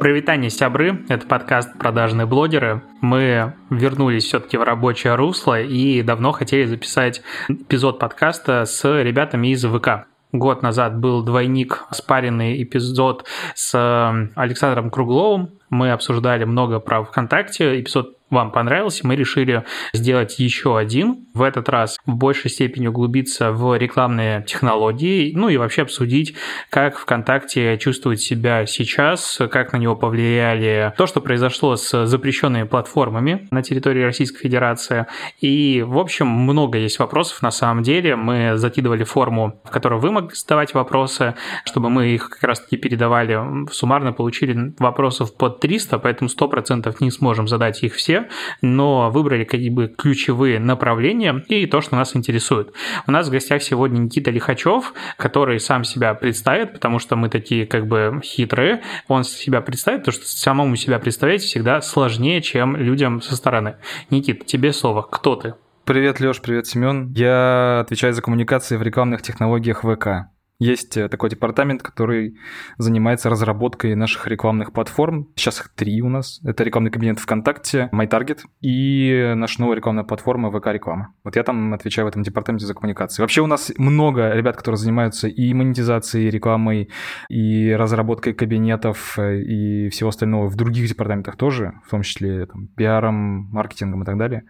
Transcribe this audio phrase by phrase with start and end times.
[0.00, 1.04] Привитание, сябры.
[1.08, 2.82] Это подкаст «Продажные блогеры».
[3.00, 9.64] Мы вернулись все-таки в рабочее русло и давно хотели записать эпизод подкаста с ребятами из
[9.64, 10.06] ВК.
[10.30, 13.26] Год назад был двойник, спаренный эпизод
[13.56, 15.58] с Александром Кругловым.
[15.68, 17.80] Мы обсуждали много про ВКонтакте.
[17.80, 21.26] Эпизод вам понравился, мы решили сделать еще один.
[21.38, 26.34] В этот раз в большей степени углубиться в рекламные технологии, ну и вообще обсудить,
[26.68, 33.46] как ВКонтакте чувствует себя сейчас, как на него повлияли то, что произошло с запрещенными платформами
[33.52, 35.06] на территории Российской Федерации.
[35.40, 38.16] И, в общем, много есть вопросов на самом деле.
[38.16, 43.70] Мы закидывали форму, в которой вы могли задавать вопросы, чтобы мы их как раз-таки передавали.
[43.70, 48.26] Суммарно получили вопросов под 300, поэтому 100% не сможем задать их все
[48.62, 52.72] но выбрали как бы ключевые направления и то, что нас интересует.
[53.06, 57.66] У нас в гостях сегодня Никита Лихачев, который сам себя представит, потому что мы такие
[57.66, 58.82] как бы хитрые.
[59.06, 63.76] Он себя представит, потому что самому себя представить всегда сложнее, чем людям со стороны.
[64.10, 65.02] Никит, тебе слово.
[65.02, 65.54] Кто ты?
[65.84, 67.12] Привет, Лёш, привет, Семен.
[67.14, 70.28] Я отвечаю за коммуникации в рекламных технологиях ВК.
[70.60, 72.36] Есть э, такой департамент, который
[72.78, 75.28] занимается разработкой наших рекламных платформ.
[75.36, 76.40] Сейчас их три у нас.
[76.42, 81.14] Это рекламный кабинет ВКонтакте, MyTarget и наша новая рекламная платформа ВК Реклама.
[81.22, 83.22] Вот я там отвечаю в этом департаменте за коммуникации.
[83.22, 86.90] Вообще у нас много ребят, которые занимаются и монетизацией, и рекламой,
[87.28, 92.66] и разработкой кабинетов, э, и всего остального в других департаментах тоже, в том числе там,
[92.66, 94.42] пиаром, маркетингом и так далее.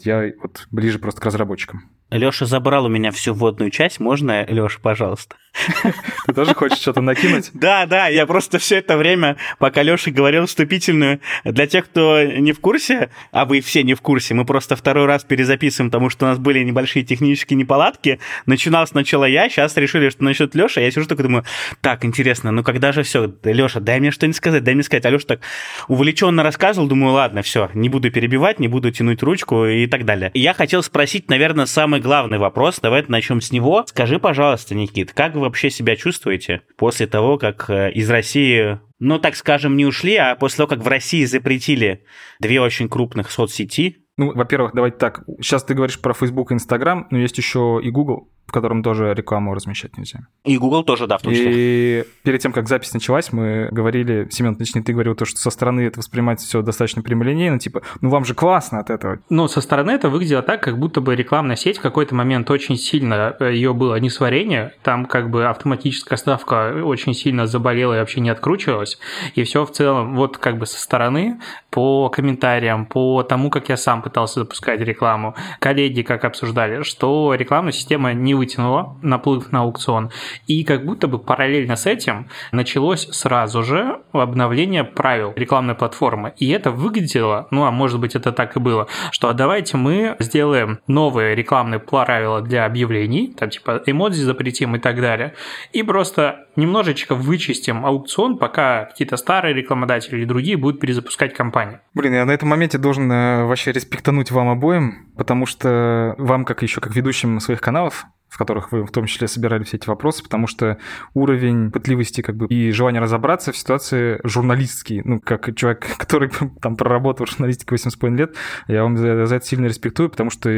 [0.00, 1.99] Я вот ближе просто к разработчикам.
[2.10, 4.00] Леша забрал у меня всю вводную часть.
[4.00, 5.36] Можно, Леша, пожалуйста?
[6.26, 7.50] Ты тоже хочешь что-то накинуть?
[7.60, 12.52] Да, да, я просто все это время, пока Леша говорил вступительную, для тех, кто не
[12.52, 16.24] в курсе, а вы все не в курсе, мы просто второй раз перезаписываем, потому что
[16.24, 18.18] у нас были небольшие технические неполадки.
[18.46, 20.80] Начинал сначала я, сейчас решили, что начнет Леша.
[20.80, 21.44] Я сижу такой думаю,
[21.80, 23.32] так, интересно, ну когда же все?
[23.44, 25.04] Леша, дай мне что-нибудь сказать, дай мне сказать.
[25.04, 25.40] А Леша так
[25.88, 30.30] увлеченно рассказывал, думаю, ладно, все, не буду перебивать, не буду тянуть ручку и так далее.
[30.34, 32.80] Я хотел спросить, наверное, самый главный вопрос.
[32.80, 33.84] Давайте начнем с него.
[33.86, 39.18] Скажи, пожалуйста, Никит, как вы вообще себя чувствуете после того, как э, из России, ну,
[39.18, 42.04] так скажем, не ушли, а после того, как в России запретили
[42.40, 44.04] две очень крупных соцсети?
[44.16, 45.24] Ну, во-первых, давайте так.
[45.40, 49.14] Сейчас ты говоришь про Facebook и Instagram, но есть еще и Google в котором тоже
[49.14, 50.26] рекламу размещать нельзя.
[50.44, 51.52] И Google тоже, да, в том числе.
[51.52, 55.50] И перед тем, как запись началась, мы говорили, Семен, точнее, ты говорил то, что со
[55.50, 59.20] стороны это воспринимается все достаточно прямолинейно, типа, ну вам же классно от этого.
[59.28, 62.76] Ну, со стороны это выглядело так, как будто бы рекламная сеть в какой-то момент очень
[62.76, 68.20] сильно, э, ее было несварение, там как бы автоматическая ставка очень сильно заболела и вообще
[68.20, 68.98] не откручивалась,
[69.36, 71.38] и все в целом вот как бы со стороны
[71.70, 77.72] по комментариям, по тому, как я сам пытался запускать рекламу, коллеги как обсуждали, что рекламная
[77.72, 80.10] система не вытянуло наплыв на аукцион.
[80.46, 86.32] И как будто бы параллельно с этим началось сразу же обновление правил рекламной платформы.
[86.38, 90.16] И это выглядело, ну а может быть это так и было, что а давайте мы
[90.20, 95.34] сделаем новые рекламные правила для объявлений, там типа эмодзи запретим и так далее,
[95.72, 101.80] и просто немножечко вычистим аукцион, пока какие-то старые рекламодатели или другие будут перезапускать компанию.
[101.94, 106.62] Блин, я на этом моменте должен э, вообще респектануть вам обоим, потому что вам, как
[106.62, 110.22] еще как ведущим своих каналов, в которых вы в том числе собирали все эти вопросы,
[110.22, 110.78] потому что
[111.14, 116.30] уровень пытливости как бы и желание разобраться в ситуации журналистский, ну, как человек, который
[116.62, 118.36] там проработал в журналистике 8,5 лет,
[118.68, 120.48] я вам за, за это сильно респектую, потому что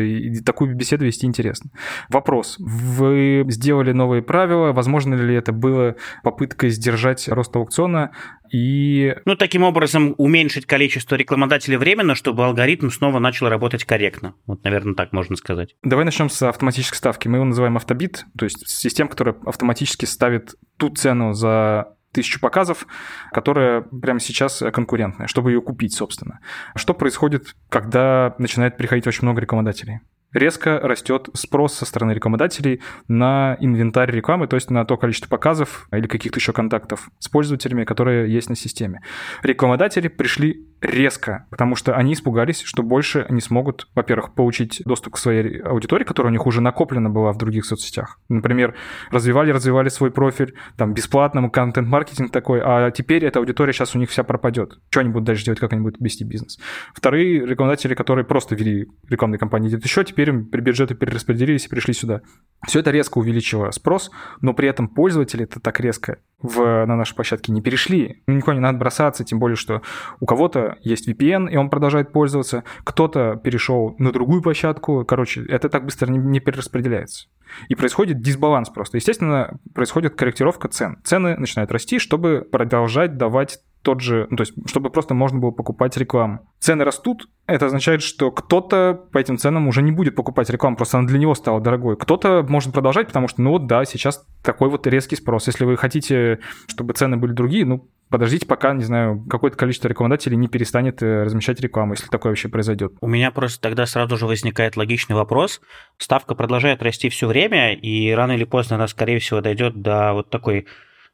[0.45, 1.71] такую беседу вести интересно.
[2.11, 2.57] Вопрос.
[2.59, 5.92] Вы сделали новые правила, возможно ли это было
[6.23, 8.13] попыткой сдержать рост аукциона,
[8.53, 9.17] и...
[9.25, 14.35] Ну, таким образом, уменьшить количество рекламодателей временно, чтобы алгоритм снова начал работать корректно.
[14.47, 15.75] Вот, наверное, так можно сказать.
[15.83, 17.29] Давай начнем с автоматической ставки.
[17.29, 22.87] Мы его называем автобит, то есть система, которая автоматически ставит ту цену за тысячу показов,
[23.33, 26.41] которая прямо сейчас конкурентная, чтобы ее купить, собственно.
[26.77, 30.01] Что происходит, когда начинает приходить очень много рекламодателей?
[30.33, 35.87] Резко растет спрос со стороны рекламодателей на инвентарь рекламы, то есть на то количество показов
[35.93, 39.01] или каких-то еще контактов с пользователями, которые есть на системе.
[39.43, 45.19] Рекламодатели пришли резко, потому что они испугались, что больше не смогут, во-первых, получить доступ к
[45.19, 48.19] своей аудитории, которая у них уже накоплена была в других соцсетях.
[48.29, 48.75] Например,
[49.11, 54.25] развивали-развивали свой профиль, там, бесплатно, контент-маркетинг такой, а теперь эта аудитория сейчас у них вся
[54.25, 54.79] пропадет.
[54.91, 56.59] Что они будут дальше делать, как они будут вести бизнес?
[56.95, 61.95] Вторые рекламодатели, которые просто вели рекламные кампании, делают еще, теперь им бюджеты перераспределились и пришли
[61.95, 62.23] сюда.
[62.67, 67.15] Все это резко увеличило спрос, но при этом пользователи это так резко в, на нашей
[67.15, 68.23] площадке не перешли.
[68.27, 69.83] Никуда не надо бросаться, тем более, что
[70.21, 75.05] у кого-то есть VPN, и он продолжает пользоваться, кто-то перешел на другую площадку.
[75.05, 77.29] Короче, это так быстро не, не перераспределяется.
[77.69, 78.97] И происходит дисбаланс просто.
[78.97, 80.99] Естественно, происходит корректировка цен.
[81.05, 85.51] Цены начинают расти, чтобы продолжать давать тот же, ну, то есть, чтобы просто можно было
[85.51, 86.49] покупать рекламу.
[86.61, 90.99] Цены растут, это означает, что кто-то по этим ценам уже не будет покупать рекламу, просто
[90.99, 91.97] она для него стала дорогой.
[91.97, 95.49] Кто-то может продолжать, потому что, ну вот, да, сейчас такой вот резкий спрос.
[95.49, 96.39] Если вы хотите,
[96.69, 101.25] чтобы цены были другие, ну, подождите, пока, не знаю, какое-то количество рекламодателей не перестанет э,
[101.25, 102.93] размещать рекламу, если такое вообще произойдет.
[103.01, 105.61] У меня просто тогда сразу же возникает логичный вопрос.
[105.99, 110.31] Ставка продолжает расти все время, и рано или поздно она, скорее всего, дойдет до вот
[110.31, 110.67] такой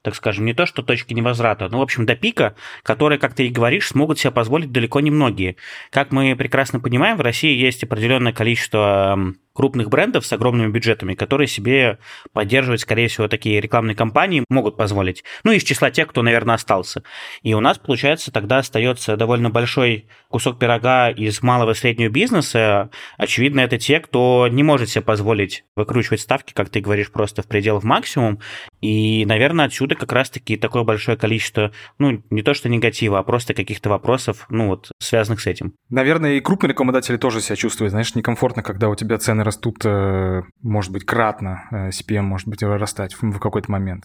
[0.02, 3.46] так скажем, не то что точки невозврата, но, в общем, до пика, которые, как ты
[3.46, 5.56] и говоришь, смогут себе позволить далеко не многие.
[5.90, 11.48] Как мы прекрасно понимаем, в России есть определенное количество крупных брендов с огромными бюджетами, которые
[11.48, 11.98] себе
[12.32, 15.24] поддерживать, скорее всего, такие рекламные кампании могут позволить.
[15.42, 17.02] Ну, из числа тех, кто, наверное, остался.
[17.42, 22.90] И у нас, получается, тогда остается довольно большой кусок пирога из малого и среднего бизнеса.
[23.16, 27.48] Очевидно, это те, кто не может себе позволить выкручивать ставки, как ты говоришь, просто в
[27.48, 28.38] пределах максимум.
[28.80, 33.54] И, наверное, отсюда как раз-таки такое большое количество, ну, не то что негатива, а просто
[33.54, 35.74] каких-то вопросов, ну, вот, связанных с этим.
[35.90, 40.42] Наверное, и крупные рекламодатели тоже себя чувствуют, знаешь, некомфортно, когда у тебя цены растут, э,
[40.62, 44.04] может быть, кратно, э, CPM может быть вырастать в какой-то момент.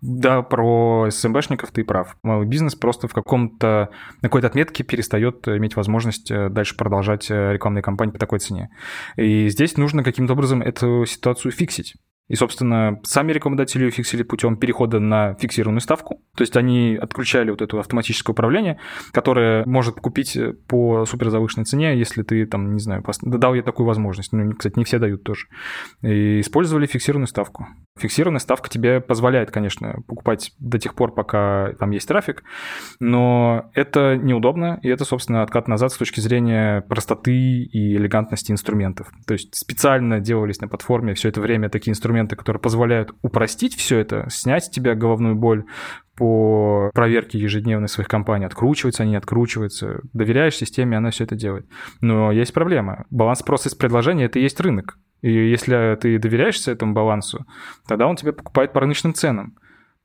[0.00, 2.16] Да, про СМБшников ты прав.
[2.22, 3.90] Малый бизнес просто в каком-то,
[4.22, 8.70] на какой-то отметке перестает иметь возможность э, дальше продолжать рекламные кампании по такой цене.
[9.16, 11.94] И здесь нужно каким-то образом эту ситуацию фиксить.
[12.28, 16.22] И, собственно, сами рекомендатели ее фиксили путем перехода на фиксированную ставку.
[16.36, 18.78] То есть они отключали вот это автоматическое управление,
[19.12, 20.38] которое может купить
[20.68, 24.32] по суперзавышенной цене, если ты там, не знаю, дал ей такую возможность.
[24.32, 25.46] Ну, кстати, не все дают тоже.
[26.02, 27.66] И использовали фиксированную ставку.
[27.98, 32.44] Фиксированная ставка тебе позволяет, конечно, покупать до тех пор, пока там есть трафик,
[33.00, 39.08] но это неудобно, и это, собственно, откат назад с точки зрения простоты и элегантности инструментов.
[39.26, 43.98] То есть специально делались на платформе все это время такие инструменты, которые позволяют упростить все
[43.98, 45.64] это, снять с тебя головную боль,
[46.16, 50.00] по проверке ежедневной своих компаний, откручиваются они, не откручиваются.
[50.12, 51.66] Доверяешь системе, она все это делает.
[52.00, 53.06] Но есть проблема.
[53.10, 54.98] Баланс спроса и предложения– это и есть рынок.
[55.22, 57.46] И если ты доверяешься этому балансу,
[57.86, 59.56] тогда он тебя покупает по рыночным ценам.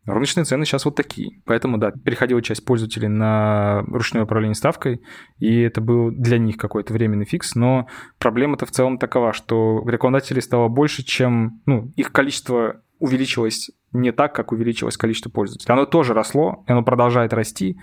[0.05, 1.41] Рыночные цены сейчас вот такие.
[1.45, 5.01] Поэтому, да, переходила часть пользователей на ручное управление ставкой,
[5.39, 7.87] и это был для них какой-то временный фикс, но
[8.19, 14.33] проблема-то в целом такова, что рекламодателей стало больше, чем, ну, их количество увеличилось не так,
[14.33, 15.71] как увеличилось количество пользователей.
[15.73, 17.77] Оно тоже росло, и оно продолжает расти,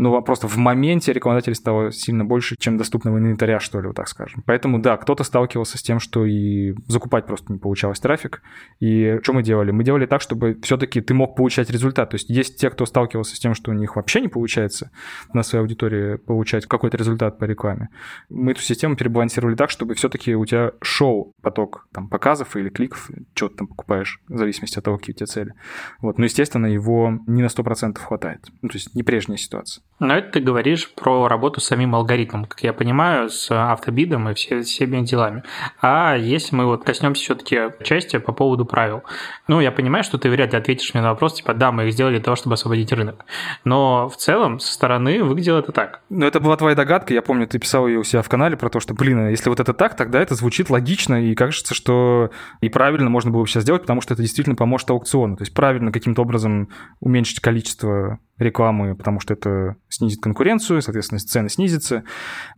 [0.00, 4.08] ну, просто в моменте рекламодателей стало сильно больше, чем доступного инвентаря, что ли, вот так
[4.08, 4.42] скажем.
[4.46, 8.40] Поэтому, да, кто-то сталкивался с тем, что и закупать просто не получалось трафик.
[8.80, 9.72] И что мы делали?
[9.72, 12.08] Мы делали так, чтобы все-таки ты мог получать результат.
[12.08, 14.90] То есть есть те, кто сталкивался с тем, что у них вообще не получается
[15.34, 17.90] на своей аудитории получать какой-то результат по рекламе.
[18.30, 23.10] Мы эту систему перебалансировали так, чтобы все-таки у тебя шел поток там показов или кликов,
[23.34, 25.52] что ты там покупаешь, в зависимости от того, какие у тебя цели.
[26.00, 26.16] Вот.
[26.16, 28.46] Но, естественно, его не на 100% хватает.
[28.62, 29.84] Ну, то есть не прежняя ситуация.
[30.00, 34.34] Но это ты говоришь про работу с самим алгоритмом, как я понимаю, с автобидом и
[34.34, 35.44] все, всеми делами.
[35.80, 39.04] А если мы вот коснемся все-таки части по поводу правил.
[39.46, 41.92] Ну, я понимаю, что ты вряд ли ответишь мне на вопрос, типа, да, мы их
[41.92, 43.24] сделали для того, чтобы освободить рынок.
[43.64, 46.00] Но в целом, со стороны выглядело это так.
[46.08, 48.70] Ну, это была твоя догадка, я помню, ты писал ее у себя в канале про
[48.70, 52.30] то, что, блин, если вот это так, тогда это звучит логично, и кажется, что
[52.62, 55.36] и правильно можно было бы сейчас сделать, потому что это действительно поможет аукциону.
[55.36, 56.70] То есть правильно каким-то образом
[57.00, 62.04] уменьшить количество рекламы, потому что это снизит конкуренцию, соответственно, цены снизятся,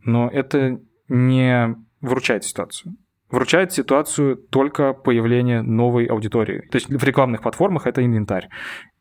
[0.05, 2.97] но это не выручает ситуацию.
[3.31, 6.69] Выручает ситуацию только появление новой аудитории.
[6.71, 8.49] То есть в рекламных платформах это инвентарь.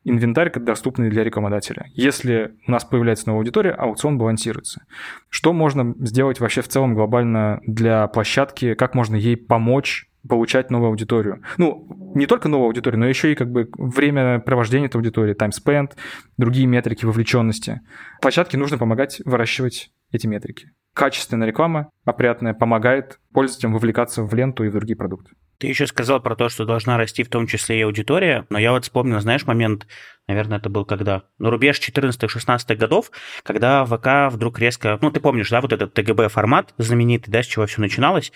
[0.03, 1.85] Инвентарь доступный для рекламодателя.
[1.93, 4.85] Если у нас появляется новая аудитория, аукцион балансируется.
[5.29, 8.73] Что можно сделать вообще в целом глобально для площадки?
[8.73, 11.43] Как можно ей помочь получать новую аудиторию.
[11.57, 15.51] Ну, не только новую аудиторию, но еще и как бы время провождения этой аудитории, time
[15.51, 15.91] spent,
[16.37, 17.81] другие метрики вовлеченности.
[18.21, 20.71] Площадке нужно помогать выращивать эти метрики.
[20.93, 25.31] Качественная реклама, опрятная, помогает пользователям вовлекаться в ленту и в другие продукты.
[25.57, 28.71] Ты еще сказал про то, что должна расти в том числе и аудитория, но я
[28.71, 29.87] вот вспомнил, знаешь, момент,
[30.27, 31.23] наверное, это был когда?
[31.37, 33.11] Ну, рубеж 14-16 годов,
[33.43, 37.45] когда ВК вдруг резко, ну, ты помнишь, да, вот этот ТГБ формат знаменитый, да, с
[37.45, 38.33] чего все начиналось,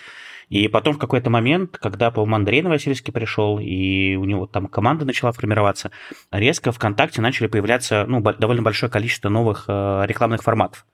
[0.48, 5.04] и потом в какой-то момент, когда, по-моему, Андрей Новосельский пришел, и у него там команда
[5.04, 5.90] начала формироваться,
[6.30, 10.86] резко ВКонтакте начали появляться ну, довольно большое количество новых э, рекламных форматов.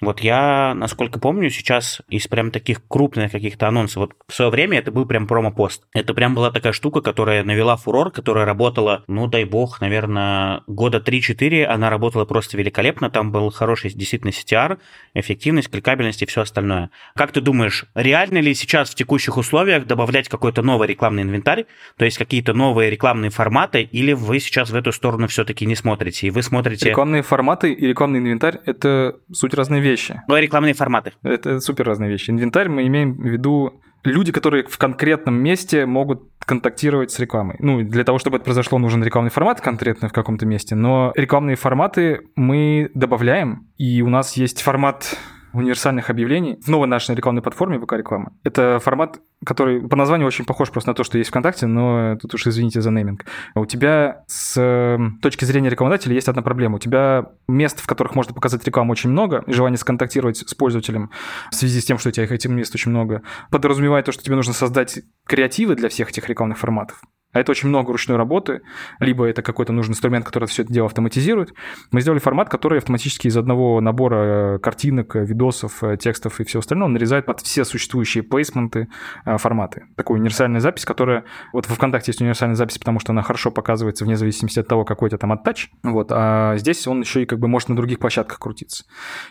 [0.00, 4.78] Вот я, насколько помню, сейчас из прям таких крупных каких-то анонсов, вот в свое время
[4.78, 5.84] это был прям промо-пост.
[5.94, 10.98] Это прям была такая штука, которая навела фурор, которая работала, ну дай бог, наверное, года
[10.98, 14.78] 3-4, она работала просто великолепно, там был хороший действительно CTR,
[15.14, 16.90] эффективность, кликабельность и все остальное.
[17.14, 22.04] Как ты думаешь, реально ли сейчас в текущих условиях добавлять какой-то новый рекламный инвентарь, то
[22.04, 26.30] есть какие-то новые рекламные форматы, или вы сейчас в эту сторону все-таки не смотрите, и
[26.30, 26.88] вы смотрите...
[26.88, 30.20] Рекламные форматы и рекламный инвентарь— это суть разные вещи.
[30.28, 31.12] Ну, рекламные форматы.
[31.22, 32.30] Это супер разные вещи.
[32.30, 37.56] Инвентарь мы имеем в виду люди, которые в конкретном месте могут контактировать с рекламой.
[37.58, 41.56] Ну, для того, чтобы это произошло, нужен рекламный формат конкретно в каком-то месте, но рекламные
[41.56, 45.16] форматы мы добавляем, и у нас есть формат
[45.58, 48.32] универсальных объявлений в новой нашей рекламной платформе ВК Реклама.
[48.42, 52.34] Это формат, который по названию очень похож просто на то, что есть ВКонтакте, но тут
[52.34, 53.24] уж извините за нейминг.
[53.54, 56.76] У тебя с точки зрения рекламодателя есть одна проблема.
[56.76, 61.10] У тебя мест, в которых можно показать рекламу очень много, и желание сконтактировать с пользователем
[61.50, 64.36] в связи с тем, что у тебя этих мест очень много, подразумевает то, что тебе
[64.36, 67.00] нужно создать креативы для всех этих рекламных форматов.
[67.34, 68.62] А это очень много ручной работы,
[69.00, 71.52] либо это какой-то нужный инструмент, который все это дело автоматизирует.
[71.90, 76.44] Мы сделали формат, который автоматически из одного набора э, картинок, э, видосов, э, текстов и
[76.44, 78.88] всего остального нарезает под все существующие плейсменты
[79.24, 79.84] форматы.
[79.96, 81.24] Такую универсальная запись, которая...
[81.52, 84.84] Вот во ВКонтакте есть универсальная запись, потому что она хорошо показывается вне зависимости от того,
[84.84, 85.70] какой у тебя там оттач.
[85.82, 86.08] Вот.
[86.12, 88.84] А здесь он еще и как бы может на других площадках крутиться.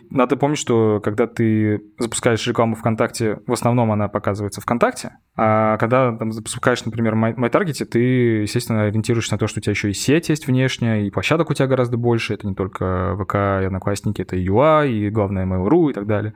[0.10, 6.16] Надо помнить, что когда ты запускаешь рекламу ВКонтакте, в основном она показывается ВКонтакте, а когда
[6.16, 10.30] там, запускаешь, например, MyTarget, ты, естественно, ориентируешься на то, что у тебя еще и сеть
[10.30, 12.36] есть внешняя, и площадок у тебя гораздо больше.
[12.36, 16.34] Это не только ВК и Одноклассники, это и UI, и, главное, Mail.ru и так далее.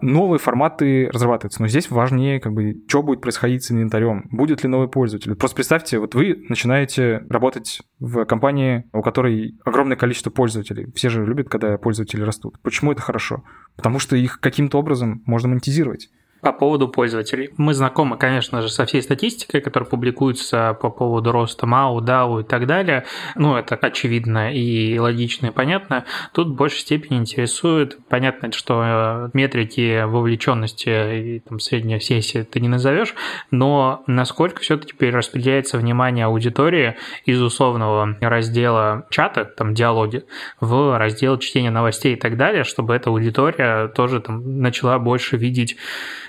[0.00, 4.68] Новые форматы разрабатываются, но здесь важнее, как бы, что будет происходить с инвентарем, будет ли
[4.68, 5.34] новый пользователь.
[5.34, 10.92] Просто представьте, вот вы начинаете работать в компании, у которой огромное количество пользователей.
[10.94, 12.60] Все же любят, когда пользователи растут.
[12.62, 13.42] Почему это хорошо?
[13.74, 16.10] Потому что их каким-то образом можно монетизировать.
[16.40, 17.50] По поводу пользователей.
[17.56, 22.44] Мы знакомы, конечно же, со всей статистикой, которая публикуется по поводу роста МАУ, ДАУ и
[22.44, 23.04] так далее.
[23.34, 26.04] Ну, это очевидно и логично и понятно.
[26.32, 32.60] Тут в большей степени интересует, понятно, что э, метрики вовлеченности и там, средней сессии ты
[32.60, 33.14] не назовешь,
[33.50, 40.24] но насколько все-таки перераспределяется внимание аудитории из условного раздела чата, там, диалоги,
[40.60, 45.76] в раздел чтения новостей и так далее, чтобы эта аудитория тоже там начала больше видеть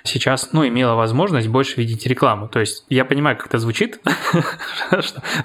[0.04, 2.48] сейчас, ну, имела возможность больше видеть рекламу.
[2.48, 4.00] То есть я понимаю, как это звучит,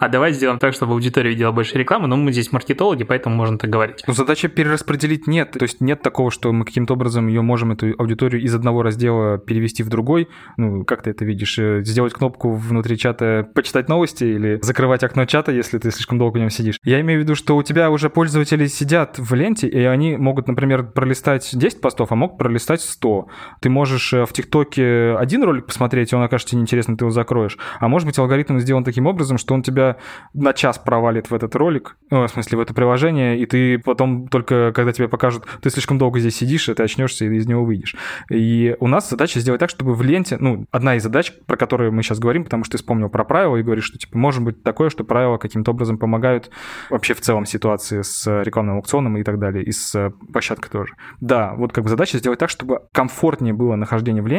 [0.00, 3.58] а давай сделаем так, чтобы аудитория видела больше рекламы, но мы здесь маркетологи, поэтому можно
[3.58, 4.04] так говорить.
[4.06, 5.52] Ну, задача перераспределить нет.
[5.52, 9.38] То есть нет такого, что мы каким-то образом ее можем, эту аудиторию, из одного раздела
[9.38, 10.28] перевести в другой.
[10.56, 11.58] Ну, как ты это видишь?
[11.58, 16.36] Э, сделать кнопку внутри чата «Почитать новости» или закрывать окно чата, если ты слишком долго
[16.36, 16.78] в нем сидишь.
[16.84, 20.48] Я имею в виду, что у тебя уже пользователи сидят в ленте, и они могут,
[20.48, 23.28] например, пролистать 10 постов, а могут пролистать 100.
[23.60, 27.58] Ты можешь э, в ТикТоке один ролик посмотреть, и он окажется неинтересным, ты его закроешь.
[27.80, 29.96] А может быть, алгоритм сделан таким образом, что он тебя
[30.32, 34.28] на час провалит в этот ролик, ну, в смысле, в это приложение, и ты потом
[34.28, 37.64] только, когда тебе покажут, ты слишком долго здесь сидишь, и ты очнешься и из него
[37.64, 37.96] выйдешь.
[38.30, 41.92] И у нас задача сделать так, чтобы в ленте, ну, одна из задач, про которую
[41.92, 44.62] мы сейчас говорим, потому что ты вспомнил про правила и говоришь, что, типа, может быть
[44.62, 46.50] такое, что правила каким-то образом помогают
[46.90, 50.94] вообще в целом ситуации с рекламным аукционом и так далее, и с площадкой тоже.
[51.20, 54.33] Да, вот как бы задача сделать так, чтобы комфортнее было нахождение в ленте,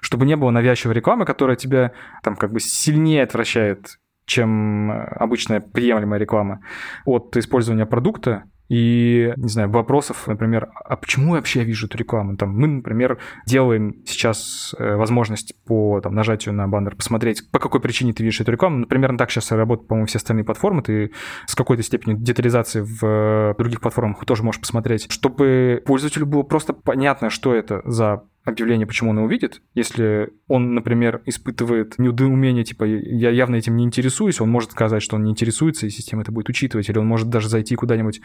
[0.00, 1.92] чтобы не было навязчивой рекламы, которая тебя
[2.22, 6.60] там как бы сильнее отвращает, чем обычная приемлемая реклама
[7.04, 12.36] от использования продукта, и, не знаю, вопросов, например, а почему я вообще вижу эту рекламу?
[12.36, 17.80] Там, мы, например, делаем сейчас э, возможность по там, нажатию на баннер посмотреть, по какой
[17.80, 18.84] причине ты видишь эту рекламу.
[18.84, 20.82] Примерно так сейчас работают, по-моему, все остальные платформы.
[20.82, 21.12] Ты
[21.46, 26.74] с какой-то степенью детализации в э, других платформах тоже можешь посмотреть, чтобы пользователю было просто
[26.74, 29.62] понятно, что это за объявление, почему он его видит.
[29.74, 35.16] Если он, например, испытывает недоумение, типа, я явно этим не интересуюсь, он может сказать, что
[35.16, 36.88] он не интересуется, и система это будет учитывать.
[36.88, 38.20] Или он может даже зайти куда-нибудь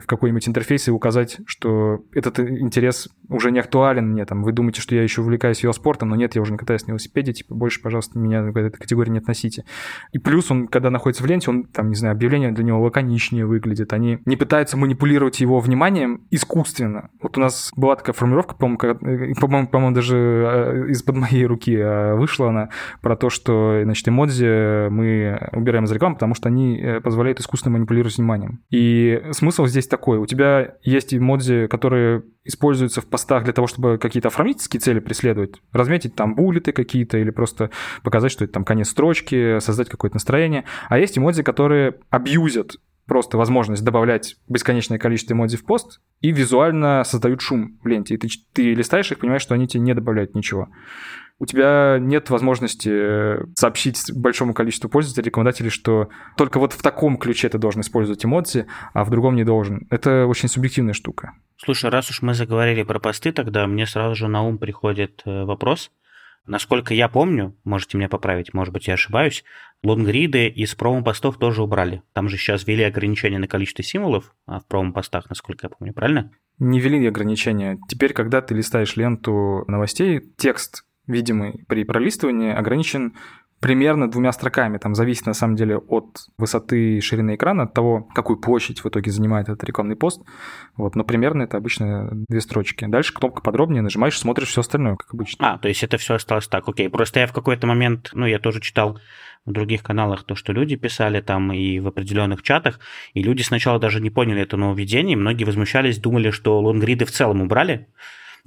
[0.00, 4.24] в какой-нибудь интерфейс и указать, что этот интерес уже не актуален мне.
[4.24, 6.92] Там, вы думаете, что я еще увлекаюсь велоспортом, но нет, я уже не катаюсь на
[6.92, 9.64] велосипеде, типа, больше, пожалуйста, меня в этой категории не относите.
[10.12, 13.46] И плюс он, когда находится в ленте, он, там, не знаю, объявление для него лаконичнее
[13.46, 13.92] выглядит.
[13.92, 17.10] Они не пытаются манипулировать его вниманием искусственно.
[17.22, 21.74] Вот у нас была такая формулировка, по-моему, э, по-моему, по-моему, даже э, из-под моей руки
[21.74, 22.70] э, вышла она
[23.00, 27.74] про то, что, значит, эмодзи мы убираем из рекламы, потому что они э, позволяют искусственно
[27.78, 28.60] манипулировать вниманием.
[28.70, 30.18] И смысл здесь такой.
[30.18, 35.60] У тебя есть эмодзи, которые используются в постах для того, чтобы какие-то оформительские цели преследовать,
[35.72, 37.70] разметить там буллеты какие-то или просто
[38.02, 40.64] показать, что это там конец строчки, создать какое-то настроение.
[40.88, 42.76] А есть эмодзи, которые абьюзят
[43.08, 48.14] просто возможность добавлять бесконечное количество эмодзи в пост и визуально создают шум в ленте.
[48.14, 50.68] И ты, ты листаешь их, понимаешь, что они тебе не добавляют ничего
[51.40, 57.16] у тебя нет возможности э, сообщить большому количеству пользователей, рекомендателей, что только вот в таком
[57.16, 59.86] ключе ты должен использовать эмодзи, а в другом не должен.
[59.90, 61.34] Это очень субъективная штука.
[61.56, 65.44] Слушай, раз уж мы заговорили про посты, тогда мне сразу же на ум приходит э,
[65.44, 65.90] вопрос.
[66.46, 69.44] Насколько я помню, можете меня поправить, может быть, я ошибаюсь,
[69.82, 72.02] лонгриды из промо-постов тоже убрали.
[72.12, 76.30] Там же сейчас ввели ограничения на количество символов а в промо-постах, насколько я помню, правильно?
[76.58, 77.78] Не ввели ограничения.
[77.88, 83.14] Теперь, когда ты листаешь ленту новостей, текст видимый при пролистывании, ограничен
[83.60, 84.78] примерно двумя строками.
[84.78, 88.88] Там зависит на самом деле от высоты и ширины экрана, от того, какую площадь в
[88.88, 90.22] итоге занимает этот рекламный пост.
[90.76, 92.86] Вот, но примерно это обычно две строчки.
[92.86, 95.54] Дальше кнопка подробнее, нажимаешь, смотришь все остальное, как обычно.
[95.54, 96.88] А, то есть это все осталось так, окей.
[96.88, 98.98] Просто я в какой-то момент, ну, я тоже читал
[99.48, 102.78] в других каналах то, что люди писали там и в определенных чатах,
[103.14, 107.40] и люди сначала даже не поняли это нововведение, многие возмущались, думали, что лонгриды в целом
[107.42, 107.88] убрали,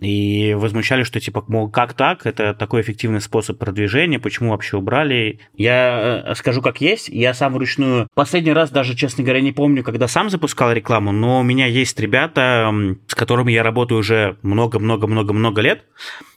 [0.01, 5.39] и возмущались, что типа, мол, как так, это такой эффективный способ продвижения, почему вообще убрали.
[5.55, 9.83] Я э, скажу как есть, я сам вручную, последний раз даже, честно говоря, не помню,
[9.83, 12.73] когда сам запускал рекламу, но у меня есть ребята,
[13.05, 15.85] с которыми я работаю уже много-много-много-много лет,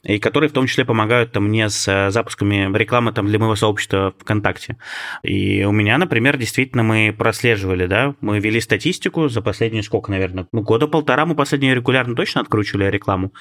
[0.02, 3.56] и которые в том числе помогают там, мне с э, запусками рекламы там, для моего
[3.56, 4.76] сообщества ВКонтакте.
[5.22, 10.46] И у меня, например, действительно мы прослеживали, да, мы вели статистику за последние сколько, наверное,
[10.52, 13.32] ну, года полтора мы последние регулярно точно откручивали рекламу.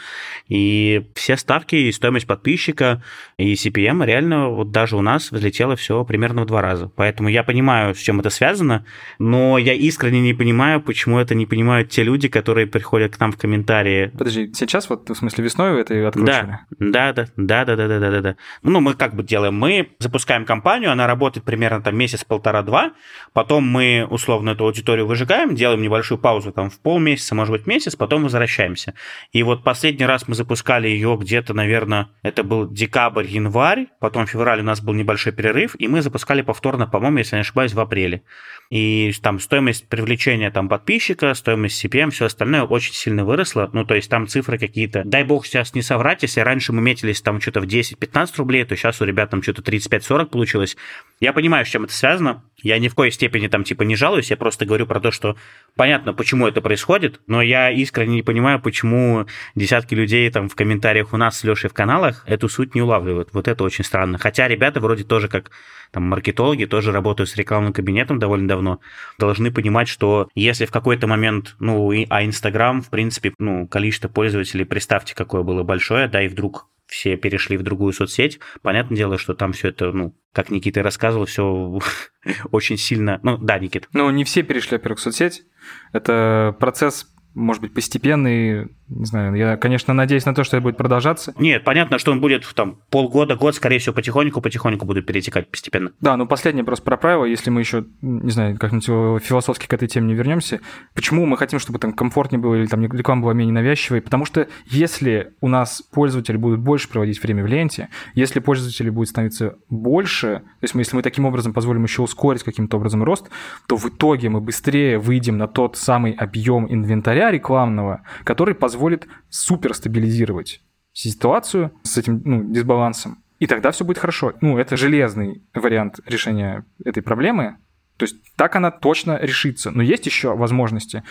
[0.48, 3.04] И все ставки, и стоимость подписчика,
[3.38, 6.90] и CPM реально вот даже у нас взлетело все примерно в два раза.
[6.96, 8.86] Поэтому я понимаю, с чем это связано,
[9.20, 13.32] но я искренне не понимаю, почему это не понимают те люди, которые приходят к нам
[13.32, 14.12] в комментарии.
[14.18, 16.60] Подожди, сейчас вот, в смысле, весной это откручивали?
[16.80, 18.36] Да, да, да, да, да, да, да, да, да, да.
[18.64, 22.94] Ну, мы как бы делаем, мы запускаем компанию, она работает примерно там месяц-полтора-два,
[23.34, 27.96] потом мы условно эту аудиторию выжигаем, делаем небольшую паузу там в полмесяца, может быть, месяц,
[27.96, 28.94] потом возвращаемся.
[29.32, 34.62] И вот последний раз мы запускали ее где-то, наверное, это был декабрь, январь, потом февраль
[34.62, 38.24] у нас был небольшой перерыв, и мы запускали повторно, по-моему, если не ошибаюсь, в апреле.
[38.70, 43.70] И там стоимость привлечения там подписчика, стоимость CPM, все остальное очень сильно выросло.
[43.74, 47.22] Ну, то есть там цифры какие-то, дай бог сейчас не соврать, если раньше мы метились
[47.22, 50.78] там что-то в 10-15 рублей, то сейчас у ребят там что-то 35-40 получилось.
[51.20, 52.44] Я понимаю, с чем это связано.
[52.64, 55.36] Я ни в коей степени там типа не жалуюсь, я просто говорю про то, что
[55.76, 61.14] понятно, почему это происходит, но я искренне не понимаю, почему десятки людей там в комментариях
[61.14, 63.30] у нас с Лешей в каналах эту суть не улавливают.
[63.34, 64.18] Вот это очень странно.
[64.18, 65.52] Хотя ребята вроде тоже как
[65.92, 68.80] там маркетологи, тоже работают с рекламным кабинетом довольно давно,
[69.20, 74.66] должны понимать, что если в какой-то момент, ну, а Инстаграм, в принципе, ну, количество пользователей,
[74.66, 78.40] представьте, какое было большое, да, и вдруг все перешли в другую соцсеть.
[78.62, 81.80] Понятное дело, что там все это, ну, как Никита рассказывал, все
[82.52, 83.20] очень сильно...
[83.24, 83.88] Ну, да, Никит.
[83.94, 85.44] Ну, не все перешли, во-первых, в соцсеть.
[85.92, 90.78] Это процесс может быть, постепенный, не знаю, я, конечно, надеюсь на то, что это будет
[90.78, 91.34] продолжаться.
[91.38, 95.92] Нет, понятно, что он будет там полгода, год, скорее всего, потихоньку, потихоньку будут перетекать постепенно.
[96.00, 99.88] Да, ну последнее просто про правила, если мы еще, не знаю, как-нибудь философски к этой
[99.88, 100.60] теме не вернемся,
[100.94, 104.02] почему мы хотим, чтобы там комфортнее было или там реклама была менее навязчивой?
[104.02, 109.10] Потому что если у нас пользователи будут больше проводить время в ленте, если пользователей будет
[109.10, 113.30] становиться больше, то есть мы, если мы таким образом позволим еще ускорить каким-то образом рост,
[113.68, 119.74] то в итоге мы быстрее выйдем на тот самый объем инвентаря рекламного, который позволит супер
[119.74, 120.62] стабилизировать
[120.94, 123.24] ситуацию с этим ну, дисбалансом.
[123.40, 124.34] И тогда все будет хорошо.
[124.42, 127.58] Ну, это железный вариант решения этой проблемы.
[127.98, 129.72] То есть так она точно решится.
[129.72, 131.04] Но есть еще возможности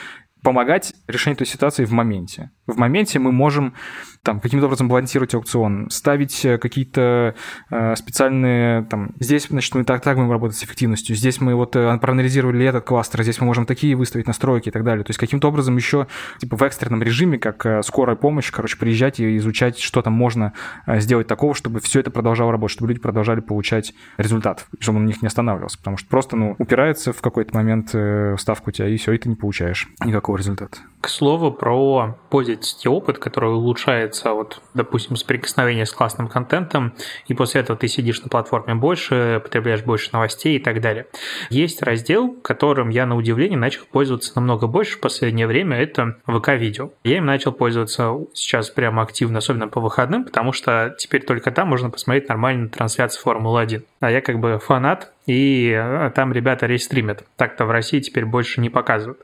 [0.42, 2.50] помогать решению этой ситуации в моменте.
[2.66, 3.74] В моменте мы можем
[4.22, 7.34] там каким-то образом балансировать аукцион, ставить э, какие-то
[7.70, 11.74] э, специальные там здесь значит мы так так будем работать с эффективностью, здесь мы вот
[11.74, 15.04] э, проанализировали этот кластер, здесь мы можем такие выставить настройки и так далее.
[15.04, 16.06] То есть каким-то образом еще
[16.38, 20.52] типа в экстренном режиме, как э, скорая помощь, короче, приезжать и изучать, что там можно
[20.86, 25.06] сделать такого, чтобы все это продолжало работать, чтобы люди продолжали получать результат, чтобы он у
[25.08, 28.88] них не останавливался, потому что просто ну упирается в какой-то момент э, ставку у тебя
[28.88, 30.78] и все, и ты не получаешь никакого результата.
[31.00, 32.16] К слову про
[32.52, 36.94] пользовательский опыт, который улучшается, вот, допустим, с прикосновения с классным контентом,
[37.26, 41.06] и после этого ты сидишь на платформе больше, потребляешь больше новостей и так далее.
[41.50, 46.90] Есть раздел, которым я, на удивление, начал пользоваться намного больше в последнее время, это ВК-видео.
[47.04, 51.68] Я им начал пользоваться сейчас прямо активно, особенно по выходным, потому что теперь только там
[51.68, 53.84] можно посмотреть нормальную трансляцию Формулы-1.
[54.00, 57.24] А я как бы фанат и э, там ребята рестримят.
[57.36, 59.20] Так-то в России теперь больше не показывают.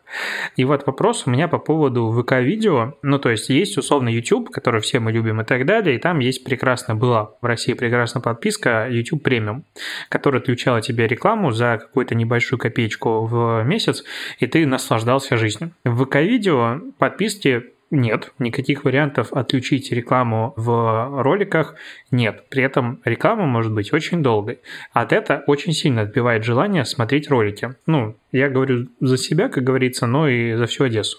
[0.57, 2.95] И вот вопрос у меня по поводу ВК-видео.
[3.03, 6.21] Ну, то есть есть условно YouTube, который все мы любим и так далее, и там
[6.21, 9.63] есть прекрасно была в России прекрасная подписка YouTube Premium,
[10.09, 14.05] которая отключала тебе рекламу за какую-то небольшую копеечку в месяц,
[14.39, 15.73] и ты наслаждался жизнью.
[15.85, 21.75] В ВК-видео подписки нет, никаких вариантов отключить рекламу в роликах
[22.11, 22.45] нет.
[22.51, 24.61] При этом реклама может быть очень долгой.
[24.93, 27.77] От это очень сильно отбивает желание смотреть ролики.
[27.87, 31.19] Ну, я говорю за себя, как говорится, но и за всю Одессу.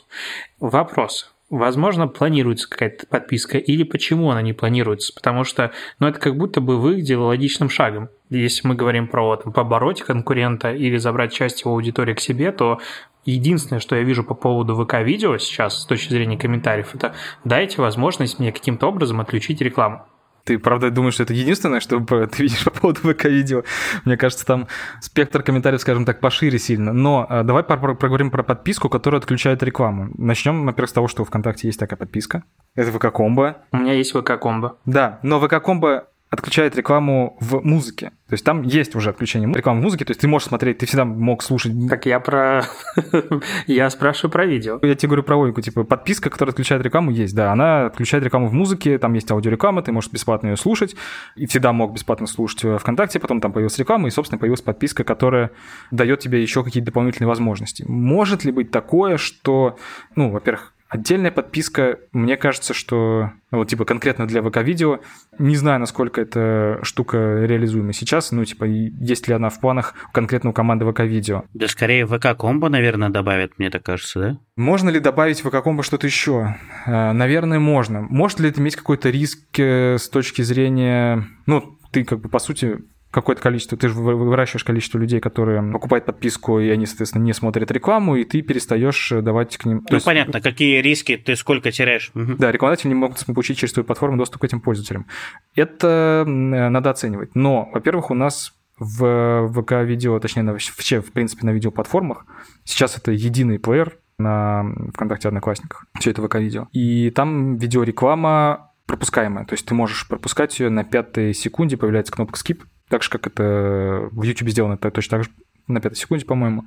[0.59, 1.33] Вопрос.
[1.49, 5.13] Возможно, планируется какая-то подписка, или почему она не планируется?
[5.13, 8.09] Потому что, ну, это как будто бы выглядело логичным шагом.
[8.29, 12.79] Если мы говорим про там, побороть конкурента или забрать часть его аудитории к себе, то
[13.25, 18.39] единственное, что я вижу по поводу ВК-видео сейчас с точки зрения комментариев, это дайте возможность
[18.39, 20.05] мне каким-то образом отключить рекламу.
[20.49, 23.63] Ты правда думаешь, что это единственное, что ты видишь по поводу ВК-видео?
[24.05, 24.67] Мне кажется, там
[25.01, 26.91] спектр комментариев, скажем так, пошире сильно.
[26.91, 30.09] Но а, давай проговорим про подписку, которая отключает рекламу.
[30.17, 32.43] Начнем, во-первых, с того, что ВКонтакте есть такая подписка.
[32.73, 33.57] Это ВК-комбо.
[33.71, 34.77] У меня есть ВК-комбо.
[34.85, 38.11] Да, но ВК-комбо отключает рекламу в музыке.
[38.27, 40.85] То есть там есть уже отключение рекламы в музыке, то есть ты можешь смотреть, ты
[40.85, 41.73] всегда мог слушать.
[41.89, 42.63] Так я про...
[43.67, 44.79] я спрашиваю про видео.
[44.83, 48.47] Я тебе говорю про логику, типа подписка, которая отключает рекламу, есть, да, она отключает рекламу
[48.47, 50.95] в музыке, там есть аудиореклама, ты можешь бесплатно ее слушать,
[51.35, 55.51] и всегда мог бесплатно слушать ВКонтакте, потом там появилась реклама, и, собственно, появилась подписка, которая
[55.89, 57.83] дает тебе еще какие-то дополнительные возможности.
[57.87, 59.77] Может ли быть такое, что,
[60.15, 64.99] ну, во-первых, Отдельная подписка, мне кажется, что ну, вот типа конкретно для ВК-видео,
[65.37, 70.49] не знаю, насколько эта штука реализуема сейчас, ну типа есть ли она в планах конкретно
[70.49, 71.43] у команды ВК-видео.
[71.53, 74.39] Да скорее ВК-комбо, наверное, добавят, мне так кажется, да?
[74.55, 76.55] Можно ли добавить в ВК-комбо что-то еще?
[76.87, 78.01] Э, наверное, можно.
[78.01, 81.27] Может ли это иметь какой-то риск э, с точки зрения...
[81.45, 82.79] Ну, ты как бы по сути
[83.11, 87.71] какое-то количество, ты же выращиваешь количество людей, которые покупают подписку, и они, соответственно, не смотрят
[87.71, 89.85] рекламу, и ты перестаешь давать к ним...
[89.89, 90.05] Ну, есть...
[90.05, 92.11] понятно, какие риски, ты сколько теряешь.
[92.13, 92.35] Угу.
[92.37, 95.07] Да, рекламодатели не могут получить через твою платформу доступ к этим пользователям.
[95.55, 97.35] Это надо оценивать.
[97.35, 102.25] Но, во-первых, у нас в ВК-видео, точнее, вообще, в принципе, на видеоплатформах,
[102.63, 106.67] сейчас это единый плеер на ВКонтакте Одноклассниках, все это ВК-видео.
[106.71, 112.39] И там видеореклама пропускаемая, то есть ты можешь пропускать ее на пятой секунде, появляется кнопка
[112.39, 115.31] skip, так же, как это в YouTube сделано, это точно так же
[115.67, 116.65] на пятой секунде, по-моему,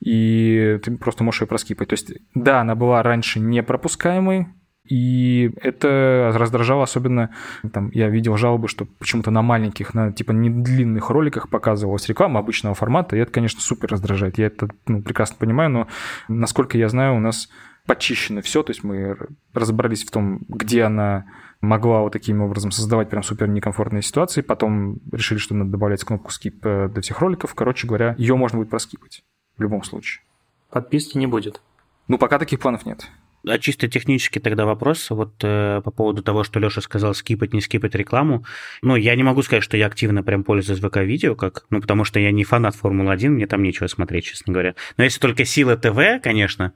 [0.00, 1.88] и ты просто можешь ее проскипать.
[1.88, 4.48] То есть, да, она была раньше не пропускаемой,
[4.90, 7.30] и это раздражало особенно,
[7.72, 12.40] там, я видел жалобы, что почему-то на маленьких, на типа не длинных роликах показывалась реклама
[12.40, 14.38] обычного формата, и это, конечно, супер раздражает.
[14.38, 15.88] Я это ну, прекрасно понимаю, но
[16.26, 17.48] насколько я знаю, у нас
[17.86, 19.16] почищено все, то есть мы
[19.54, 21.26] разобрались в том, где она
[21.60, 24.40] могла вот таким образом создавать прям супер некомфортные ситуации.
[24.40, 27.54] Потом решили, что надо добавлять кнопку скип э, для всех роликов.
[27.54, 29.22] Короче говоря, ее можно будет проскипать
[29.56, 30.22] в любом случае.
[30.70, 31.60] Подписки не будет.
[32.08, 33.08] Ну, пока таких планов нет.
[33.46, 37.60] А чисто технически тогда вопрос вот э, по поводу того, что Леша сказал, скипать, не
[37.60, 38.44] скипать рекламу.
[38.82, 42.20] Ну, я не могу сказать, что я активно прям пользуюсь ВК-видео, как, ну, потому что
[42.20, 44.74] я не фанат Формулы-1, мне там нечего смотреть, честно говоря.
[44.98, 46.74] Но если только Сила ТВ, конечно,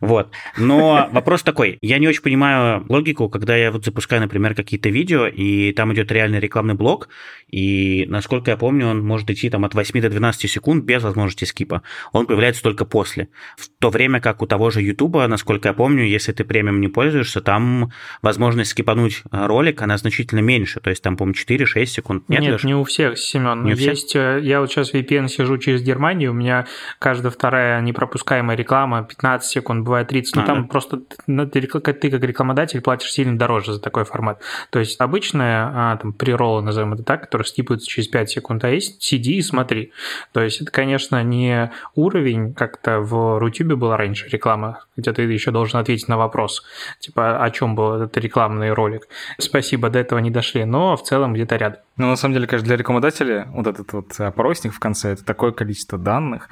[0.00, 0.32] вот.
[0.58, 5.26] Но вопрос такой, я не очень понимаю логику, когда я вот запускаю, например, какие-то видео,
[5.26, 7.08] и там идет реальный рекламный блок,
[7.48, 11.44] и, насколько я помню, он может идти там от 8 до 12 секунд без возможности
[11.44, 11.82] скипа.
[12.12, 13.28] Он появляется только после.
[13.56, 16.88] В то время как у того же Ютуба, насколько я помню, если ты премиум не
[16.88, 17.90] пользуешься, там
[18.22, 20.80] возможность скипануть ролик, она значительно меньше.
[20.80, 22.28] То есть там, по-моему, 4-6 секунд.
[22.28, 23.64] Нет, Нет не у всех, Семен.
[23.64, 24.38] Не есть, всех?
[24.38, 26.66] Э, я вот сейчас VPN сижу через Германию, у меня
[26.98, 30.36] каждая вторая непропускаемая реклама 15 секунд, бывает 30.
[30.36, 30.68] Ну, а, там да.
[30.68, 34.40] просто ну, ты, ты как рекламодатель платишь сильно дороже за такой формат.
[34.70, 38.70] То есть обычная а, там приролла, назовем это так, которая скипается через 5 секунд, а
[38.70, 39.92] есть сиди и смотри.
[40.32, 45.50] То есть это, конечно, не уровень, как-то в Рутюбе была раньше реклама, где ты еще
[45.50, 46.64] должен ответить ответить на вопрос,
[47.00, 49.08] типа, о чем был этот рекламный ролик.
[49.38, 51.80] Спасибо, до этого не дошли, но в целом где-то рядом.
[51.98, 55.52] Ну, на самом деле, конечно, для рекламодателя вот этот вот опросник в конце, это такое
[55.52, 56.48] количество данных,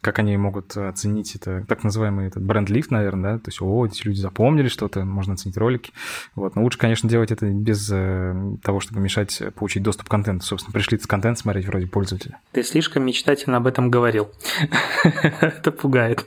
[0.00, 4.06] как они могут оценить это, так называемый этот бренд-лифт, наверное, да, то есть, о, эти
[4.06, 5.92] люди запомнили что-то, можно оценить ролики,
[6.34, 10.46] вот, но лучше, конечно, делать это без э, того, чтобы мешать получить доступ к контенту,
[10.46, 12.38] собственно, пришли контент смотреть вроде пользователя.
[12.52, 14.30] Ты слишком мечтательно об этом говорил,
[15.40, 16.26] это пугает.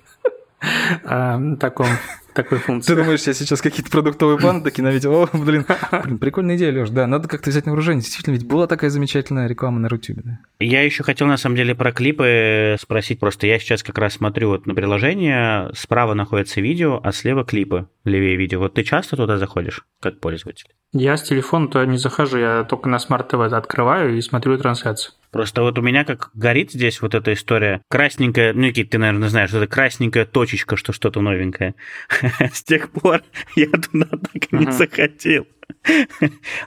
[1.59, 1.87] Таком
[2.33, 2.93] такой функции.
[2.93, 5.13] Ты думаешь, я сейчас какие-то продуктовые планы такие навидел?
[5.13, 5.65] О, блин,
[6.03, 8.01] блин, прикольная идея, Леш, да, надо как-то взять на вооружение.
[8.01, 10.21] Действительно, ведь была такая замечательная реклама на Рутюбе.
[10.23, 10.39] Да?
[10.59, 13.19] Я еще хотел, на самом деле, про клипы спросить.
[13.19, 17.87] Просто я сейчас как раз смотрю вот на приложение, справа находится видео, а слева клипы,
[18.05, 18.59] левее видео.
[18.59, 20.69] Вот ты часто туда заходишь, как пользователь?
[20.93, 25.13] Я с телефона туда не захожу, я только на smart TV открываю и смотрю трансляцию.
[25.31, 27.81] Просто вот у меня как горит здесь вот эта история.
[27.89, 31.75] Красненькая, ну, Никит, ты, наверное, знаешь, это красненькая точечка, что что-то новенькое.
[32.53, 33.21] С тех пор
[33.55, 35.47] я туда так и не заходил.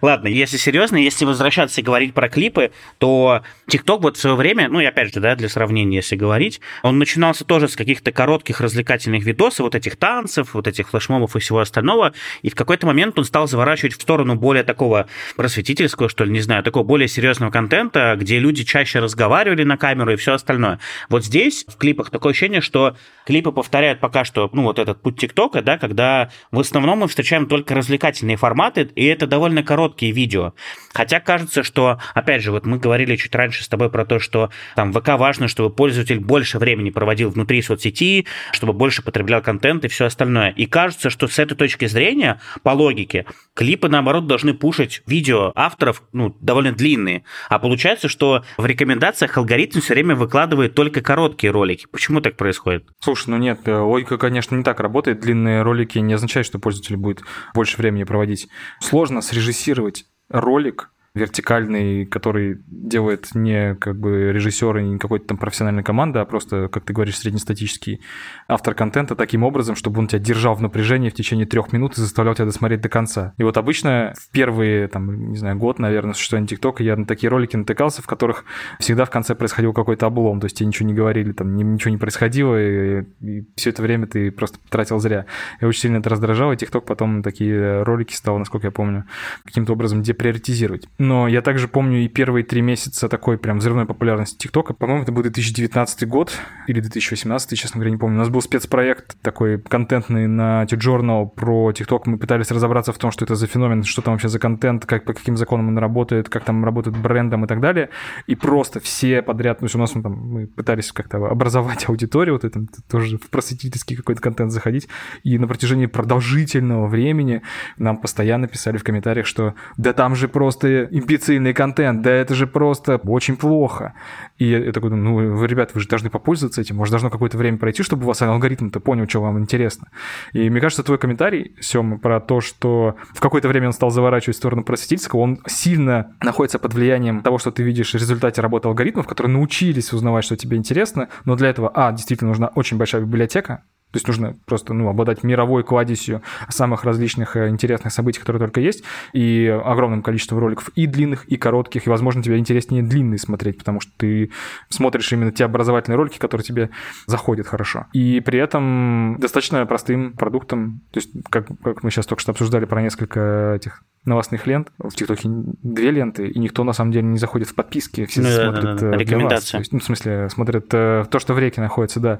[0.02, 4.68] Ладно, если серьезно, если возвращаться и говорить про клипы, то TikTok вот в свое время,
[4.68, 8.60] ну и опять же, да, для сравнения, если говорить, он начинался тоже с каких-то коротких
[8.60, 12.12] развлекательных видосов, вот этих танцев, вот этих флешмобов и всего остального,
[12.42, 16.40] и в какой-то момент он стал заворачивать в сторону более такого просветительского, что ли, не
[16.40, 20.78] знаю, такого более серьезного контента, где люди чаще разговаривали на камеру и все остальное.
[21.08, 25.18] Вот здесь в клипах такое ощущение, что клипы повторяют пока что, ну, вот этот путь
[25.18, 30.54] ТикТока, да, когда в основном мы встречаем только развлекательные форматы, и это довольно короткие видео.
[30.92, 34.50] Хотя кажется, что, опять же, вот мы говорили чуть раньше с тобой про то, что
[34.76, 39.88] там ВК важно, чтобы пользователь больше времени проводил внутри соцсети, чтобы больше потреблял контент и
[39.88, 40.50] все остальное.
[40.50, 46.02] И кажется, что с этой точки зрения, по логике, клипы, наоборот, должны пушить видео авторов,
[46.12, 47.24] ну, довольно длинные.
[47.48, 51.86] А получается, что в рекомендациях алгоритм все время выкладывает только короткие ролики.
[51.90, 52.84] Почему так происходит?
[53.00, 55.20] Слушай, ну нет, э, логика, конечно, не так работает.
[55.20, 57.22] Длинные ролики не означают, что пользователь будет
[57.54, 58.48] больше времени проводить
[58.80, 65.84] сложно срежиссировать ролик вертикальный, который делает не как бы режиссер и не какой-то там профессиональная
[65.84, 68.00] команда, а просто, как ты говоришь, среднестатический
[68.48, 72.00] автор контента таким образом, чтобы он тебя держал в напряжении в течение трех минут и
[72.00, 73.32] заставлял тебя досмотреть до конца.
[73.38, 77.30] И вот обычно в первые, там, не знаю, год, наверное, существования ТикТока я на такие
[77.30, 78.44] ролики натыкался, в которых
[78.80, 81.98] всегда в конце происходил какой-то облом, то есть тебе ничего не говорили, там ничего не
[81.98, 85.26] происходило, и, и все это время ты просто тратил зря.
[85.60, 89.04] И очень сильно это раздражало, и ТикТок потом такие ролики стал, насколько я помню,
[89.44, 94.38] каким-то образом деприоритизировать но я также помню и первые три месяца такой прям взрывной популярности
[94.38, 94.72] ТикТока.
[94.72, 96.32] По-моему, это был 2019 год
[96.66, 98.16] или 2018, честно говоря, не помню.
[98.16, 102.06] У нас был спецпроект такой контентный на T-Journal про ТикТок.
[102.06, 105.04] Мы пытались разобраться в том, что это за феномен, что там вообще за контент, как,
[105.04, 107.90] по каким законам он работает, как там работает брендом и так далее.
[108.26, 112.44] И просто все подряд, ну, у нас ну, там, мы пытались как-то образовать аудиторию, вот
[112.44, 114.88] это тоже в просветительский какой-то контент заходить.
[115.22, 117.42] И на протяжении продолжительного времени
[117.76, 122.46] нам постоянно писали в комментариях, что да там же просто имбецильный контент, да это же
[122.46, 123.94] просто очень плохо.
[124.38, 127.36] И я, такой думаю, ну, вы, ребята, вы же должны попользоваться этим, может, должно какое-то
[127.36, 129.88] время пройти, чтобы у вас алгоритм-то понял, что вам интересно.
[130.32, 134.36] И мне кажется, твой комментарий, Сёма, про то, что в какое-то время он стал заворачивать
[134.36, 138.68] в сторону просветительского, он сильно находится под влиянием того, что ты видишь в результате работы
[138.68, 143.02] алгоритмов, которые научились узнавать, что тебе интересно, но для этого, а, действительно нужна очень большая
[143.02, 148.40] библиотека, то есть нужно просто ну, обладать мировой кладезью самых различных э, интересных событий, которые
[148.40, 153.18] только есть, и огромным количеством роликов и длинных, и коротких, и, возможно, тебе интереснее длинные
[153.20, 154.32] смотреть, потому что ты
[154.68, 156.70] смотришь именно те образовательные ролики, которые тебе
[157.06, 157.86] заходят хорошо.
[157.92, 162.64] И при этом достаточно простым продуктом, то есть как, как мы сейчас только что обсуждали
[162.64, 164.68] про несколько этих новостных лент.
[164.78, 168.06] В ТикТоке две ленты, и никто на самом деле не заходит в подписки.
[168.06, 168.96] Все ну, смотрят да, да, да.
[168.96, 169.58] рекомендации.
[169.58, 172.18] Есть, ну, в смысле, смотрят э, то, что в реке находится, да.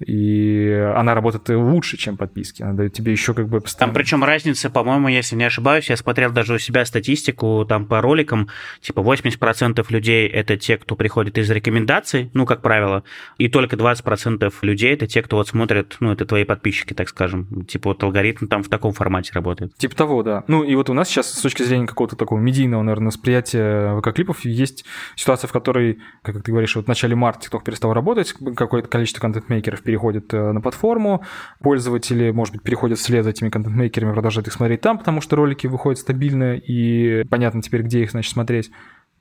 [0.00, 2.62] И она работает лучше, чем подписки.
[2.62, 3.92] Она дает тебе еще как бы постоянно...
[3.92, 8.00] Там причем разница, по-моему, если не ошибаюсь, я смотрел даже у себя статистику там по
[8.00, 8.48] роликам,
[8.80, 13.04] типа 80% людей это те, кто приходит из рекомендаций, ну, как правило,
[13.38, 17.64] и только 20% людей это те, кто вот смотрит, ну, это твои подписчики, так скажем.
[17.64, 19.74] Типа вот алгоритм там в таком формате работает.
[19.76, 20.44] Типа того, да.
[20.48, 23.98] Ну, и вот у нас сейчас сейчас с точки зрения какого-то такого медийного, наверное, восприятия
[23.98, 24.84] ВК-клипов есть
[25.16, 29.20] ситуация, в которой, как ты говоришь, вот в начале марта TikTok перестал работать, какое-то количество
[29.20, 31.24] контент-мейкеров переходит э, на платформу,
[31.60, 35.66] пользователи, может быть, переходят вслед за этими контент-мейкерами, продолжают их смотреть там, потому что ролики
[35.66, 38.70] выходят стабильно, и понятно теперь, где их, значит, смотреть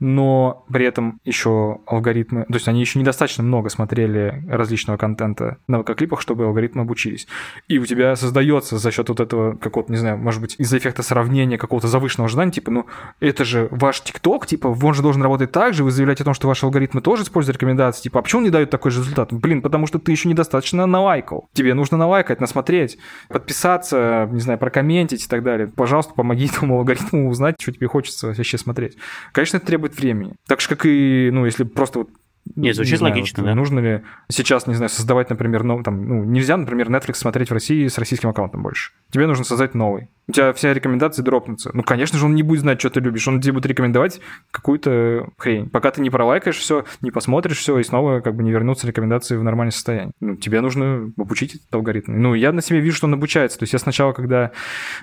[0.01, 5.79] но при этом еще алгоритмы, то есть они еще недостаточно много смотрели различного контента на
[5.79, 7.27] ВК-клипах, чтобы алгоритмы обучились.
[7.67, 11.03] И у тебя создается за счет вот этого какого-то, не знаю, может быть, из-за эффекта
[11.03, 12.87] сравнения какого-то завышенного ожидания, типа, ну,
[13.19, 16.33] это же ваш ТикТок, типа, он же должен работать так же, вы заявляете о том,
[16.33, 19.31] что ваши алгоритмы тоже используют рекомендации, типа, а почему не дают такой же результат?
[19.31, 21.47] Блин, потому что ты еще недостаточно налайкал.
[21.53, 22.97] Тебе нужно налайкать, насмотреть,
[23.29, 25.67] подписаться, не знаю, прокомментить и так далее.
[25.67, 28.97] Пожалуйста, помоги этому алгоритму узнать, что тебе хочется вообще смотреть.
[29.31, 30.35] Конечно, это требует времени.
[30.47, 32.09] Так же, как и, ну, если просто вот
[32.55, 33.55] нет, звучит не знаю, логично, вот, да.
[33.55, 37.53] Нужно ли сейчас, не знаю, создавать, например, ну, там, ну, нельзя, например, Netflix смотреть в
[37.53, 38.91] России с российским аккаунтом больше.
[39.11, 40.09] Тебе нужно создать новый.
[40.27, 41.71] У тебя вся рекомендация дропнутся.
[41.73, 43.27] Ну, конечно же, он не будет знать, что ты любишь.
[43.27, 45.69] Он тебе будет рекомендовать какую-то хрень.
[45.69, 49.35] Пока ты не пролайкаешь все, не посмотришь все, и снова как бы не вернутся рекомендации
[49.35, 50.11] в нормальное состояние.
[50.21, 52.13] Ну, тебе нужно обучить этот алгоритм.
[52.21, 53.59] Ну, я на себе вижу, что он обучается.
[53.59, 54.51] То есть я сначала, когда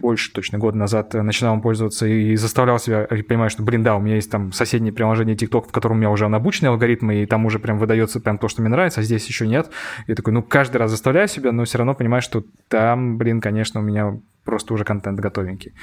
[0.01, 4.01] больше точно года назад начинал им пользоваться и заставлял себя, понимаю, что, блин, да, у
[4.01, 7.38] меня есть там соседнее приложение TikTok, в котором у меня уже обученный алгоритм, и там
[7.39, 9.71] там уже прям выдается прям то, что мне нравится, а здесь еще нет.
[10.09, 13.79] И такой, ну, каждый раз заставляю себя, но все равно понимаю, что там, блин, конечно,
[13.79, 15.75] у меня просто уже контент готовенький.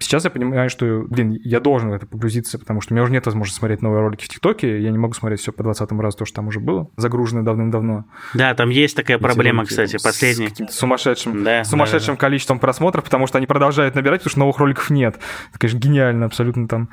[0.00, 3.12] Сейчас я понимаю, что, блин, я должен в это погрузиться, потому что у меня уже
[3.12, 6.16] нет возможности смотреть новые ролики в ТикТоке, я не могу смотреть все по 20 разу,
[6.16, 8.06] то, что там уже было, загружено давным-давно.
[8.32, 10.46] Да, там есть такая проблема, ролики, кстати, последний.
[10.46, 12.20] С каким-то сумасшедшим, да, сумасшедшим да, да.
[12.20, 15.18] количеством просмотров, потому что они продолжают набирать, потому что новых роликов нет.
[15.50, 16.88] Это, конечно, гениально абсолютно там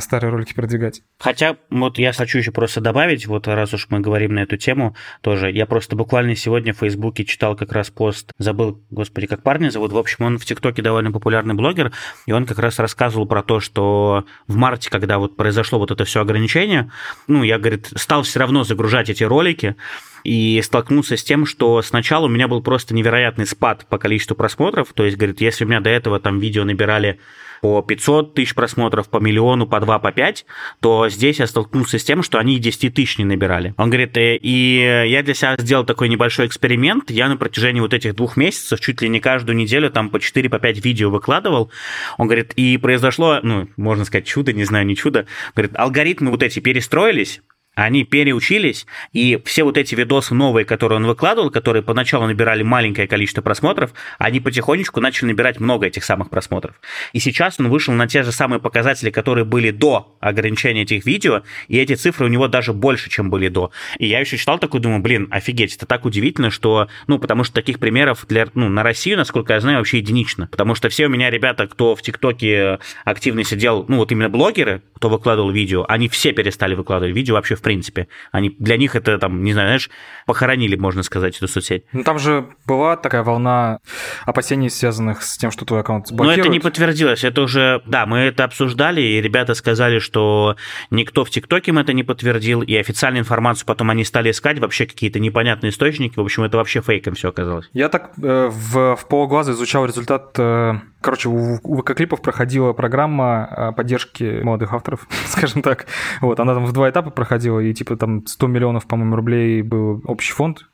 [0.00, 1.02] старые ролики продвигать.
[1.18, 4.96] Хотя, вот я хочу еще просто добавить, вот раз уж мы говорим на эту тему,
[5.20, 9.70] тоже, я просто буквально сегодня в Фейсбуке читал как раз пост, забыл, господи, как парня
[9.70, 11.92] зовут, в общем, он в ТикТоке довольно популярный блогер,
[12.26, 16.04] и он как раз рассказывал про то, что в марте, когда вот произошло вот это
[16.04, 16.90] все ограничение,
[17.28, 19.76] ну, я, говорит, стал все равно загружать эти ролики,
[20.24, 24.92] и столкнулся с тем, что сначала у меня был просто невероятный спад по количеству просмотров,
[24.92, 27.18] то есть, говорит, если у меня до этого там видео набирали
[27.60, 30.46] по 500 тысяч просмотров, по миллиону, по 2, по 5,
[30.80, 33.74] то здесь я столкнулся с тем, что они 10 тысяч не набирали.
[33.76, 37.94] Он говорит, «Э, и я для себя сделал такой небольшой эксперимент, я на протяжении вот
[37.94, 41.70] этих двух месяцев чуть ли не каждую неделю там по 4, по 5 видео выкладывал.
[42.18, 45.26] Он говорит, и произошло, ну, можно сказать, чудо, не знаю, не чудо.
[45.54, 47.42] Говорит, алгоритмы вот эти перестроились,
[47.74, 53.06] они переучились, и все вот эти видосы новые, которые он выкладывал, которые поначалу набирали маленькое
[53.06, 56.74] количество просмотров, они потихонечку начали набирать много этих самых просмотров.
[57.12, 61.42] И сейчас он вышел на те же самые показатели, которые были до ограничения этих видео,
[61.68, 63.70] и эти цифры у него даже больше, чем были до.
[63.98, 67.54] И я еще читал такой, думаю, блин, офигеть, это так удивительно, что, ну, потому что
[67.54, 70.48] таких примеров для, ну, на Россию, насколько я знаю, вообще единично.
[70.48, 74.82] Потому что все у меня ребята, кто в ТикТоке активно сидел, ну, вот именно блогеры,
[74.94, 78.08] кто выкладывал видео, они все перестали выкладывать видео вообще в принципе.
[78.32, 79.90] Они, для них это, там, не знаю, знаешь,
[80.26, 81.84] похоронили, можно сказать, эту соцсеть.
[81.92, 83.78] Ну, там же была такая волна
[84.26, 86.38] опасений, связанных с тем, что твой аккаунт заблокируют.
[86.38, 87.24] Но это не подтвердилось.
[87.24, 90.56] Это уже, да, мы это обсуждали, и ребята сказали, что
[90.90, 94.86] никто в ТикТоке им это не подтвердил, и официальную информацию потом они стали искать, вообще
[94.86, 96.18] какие-то непонятные источники.
[96.18, 97.68] В общем, это вообще фейком все оказалось.
[97.72, 103.44] Я так э, в, в полглаза изучал результат э, Короче, у, у ВК-клипов проходила программа
[103.44, 105.86] а, поддержки молодых авторов, скажем так.
[106.20, 110.02] Вот, она там в два этапа проходила, и типа там 100 миллионов, по-моему, рублей был
[110.06, 110.69] общий фонд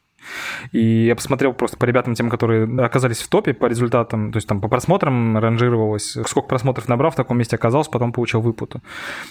[0.72, 4.48] и я посмотрел просто по ребятам, тем, которые оказались в топе по результатам, то есть
[4.48, 8.82] там по просмотрам ранжировалось, сколько просмотров набрал, в таком месте оказался, потом получил выплату.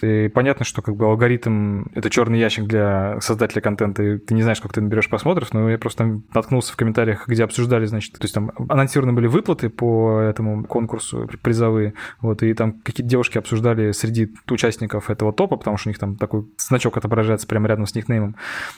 [0.02, 4.42] И понятно, что как бы алгоритм— это черный ящик для создателя контента, и ты не
[4.42, 8.24] знаешь, как ты наберешь просмотров, но я просто наткнулся в комментариях, где обсуждали, значит, то
[8.24, 13.92] есть там анонсированы были выплаты по этому конкурсу призовые, вот, и там какие-то девушки обсуждали
[13.92, 17.96] среди участников этого топа, потому что у них там такой значок отображается прямо рядом с
[17.96, 18.36] никнеймом,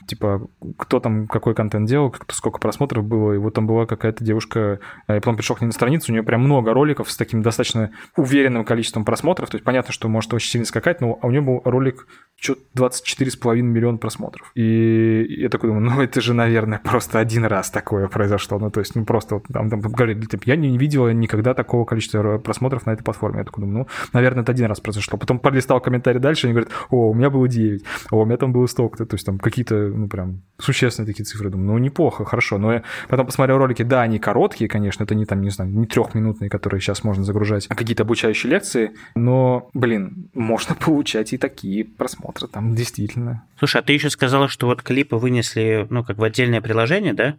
[0.07, 4.23] типа, кто там какой контент делал, смотрел, сколько просмотров было, и вот там была какая-то
[4.23, 7.17] девушка, э, я потом пришел к ней на страницу, у нее прям много роликов с
[7.17, 11.29] таким достаточно уверенным количеством просмотров, то есть понятно, что может очень сильно скакать, но у
[11.29, 12.07] нее был ролик
[12.39, 14.51] что-то 24,5 миллиона просмотров.
[14.53, 18.59] И я такой думаю, ну это же, наверное, просто один раз такое произошло.
[18.59, 21.85] Ну, то есть, ну просто вот там, там говорили, типа, я не видел никогда такого
[21.85, 23.39] количества просмотров на этой платформе.
[23.39, 25.17] Я такой думаю, ну, наверное, это один раз произошло.
[25.17, 28.53] Потом пролистал комментарий дальше, они говорят, о, у меня было 9, о, у меня там
[28.53, 29.05] было столько-то.
[29.05, 31.49] То есть там какие-то, ну, прям существенные такие цифры.
[31.49, 32.57] Думаю, ну, неплохо, хорошо.
[32.57, 35.85] Но я потом посмотрел ролики, да, они короткие, конечно, это не там, не знаю, не
[35.85, 38.91] трехминутные, которые сейчас можно загружать, а какие-то обучающие лекции.
[39.15, 43.43] Но, блин, можно получать и такие просмотры там действительно.
[43.57, 47.35] Слушай, а ты еще сказала, что вот клипы вынесли, ну, как в отдельное приложение, да?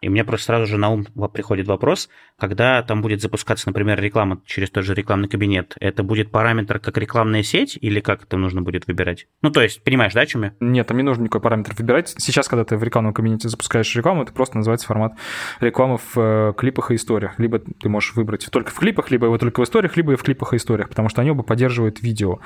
[0.00, 2.08] И мне просто сразу же на ум приходит вопрос,
[2.38, 6.96] когда там будет запускаться, например, реклама через тот же рекламный кабинет, это будет параметр как
[6.96, 9.26] рекламная сеть или как это нужно будет выбирать?
[9.42, 10.54] Ну, то есть, понимаешь, да, о чем я?
[10.60, 12.14] Нет, там не нужно никакой параметр выбирать.
[12.18, 15.14] Сейчас, когда ты в рекламном кабинете запускаешь рекламу, это просто называется формат
[15.60, 17.38] рекламы в э, клипах и историях.
[17.38, 20.22] Либо ты можешь выбрать только в клипах, либо его только в историях, либо и в
[20.22, 22.38] клипах и историях, потому что они оба поддерживают видео.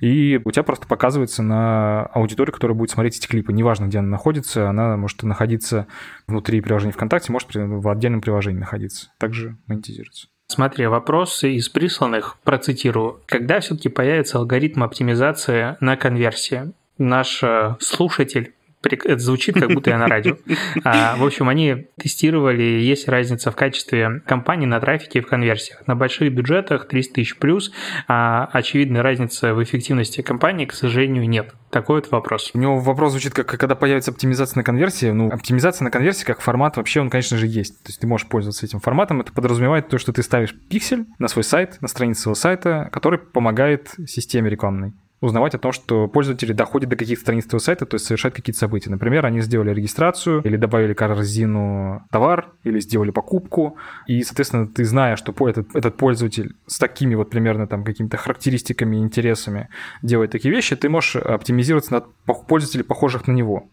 [0.00, 3.52] И у тебя просто показывается на аудиторию, которая будет смотреть эти клипы.
[3.52, 5.86] Неважно, где она находится, она может находиться
[6.26, 9.10] внутри приложения ВКонтакте, может в отдельном приложении находиться.
[9.18, 10.28] Также монетизируется.
[10.48, 13.20] Смотри, вопросы из присланных, процитирую.
[13.26, 16.72] Когда все-таки появится алгоритм оптимизации на конверсии?
[16.98, 20.36] Наш э, слушатель это звучит, как будто я на радио.
[20.84, 25.86] А, в общем, они тестировали, есть разница в качестве компании на трафике и в конверсиях.
[25.86, 27.72] На больших бюджетах 300 тысяч плюс,
[28.08, 31.54] а очевидной разницы в эффективности компании, к сожалению, нет.
[31.70, 32.50] Такой вот вопрос.
[32.54, 35.10] У него вопрос звучит, как когда появится оптимизация на конверсии.
[35.10, 37.82] Ну, оптимизация на конверсии как формат вообще, он, конечно же, есть.
[37.82, 39.20] То есть ты можешь пользоваться этим форматом.
[39.20, 43.18] Это подразумевает то, что ты ставишь пиксель на свой сайт, на страницу своего сайта, который
[43.18, 44.92] помогает системе рекламной
[45.26, 48.58] узнавать о том, что пользователи доходят до каких-то страниц твоего сайта, то есть совершают какие-то
[48.58, 48.90] события.
[48.90, 55.16] Например, они сделали регистрацию или добавили корзину товар, или сделали покупку, и, соответственно, ты зная,
[55.16, 59.68] что этот, этот пользователь с такими вот примерно там какими-то характеристиками, интересами
[60.02, 62.06] делает такие вещи, ты можешь оптимизироваться над
[62.46, 63.68] пользователей, похожих на него.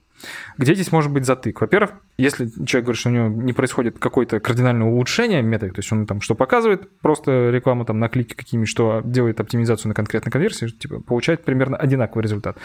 [0.57, 1.61] Где здесь может быть затык?
[1.61, 5.91] Во-первых, если человек говорит, что у него не происходит какое-то кардинальное улучшение метрик, то есть
[5.91, 10.31] он там что показывает, просто рекламу там на клике какими, что делает оптимизацию на конкретной
[10.31, 12.57] конверсии, типа получает примерно одинаковый результат.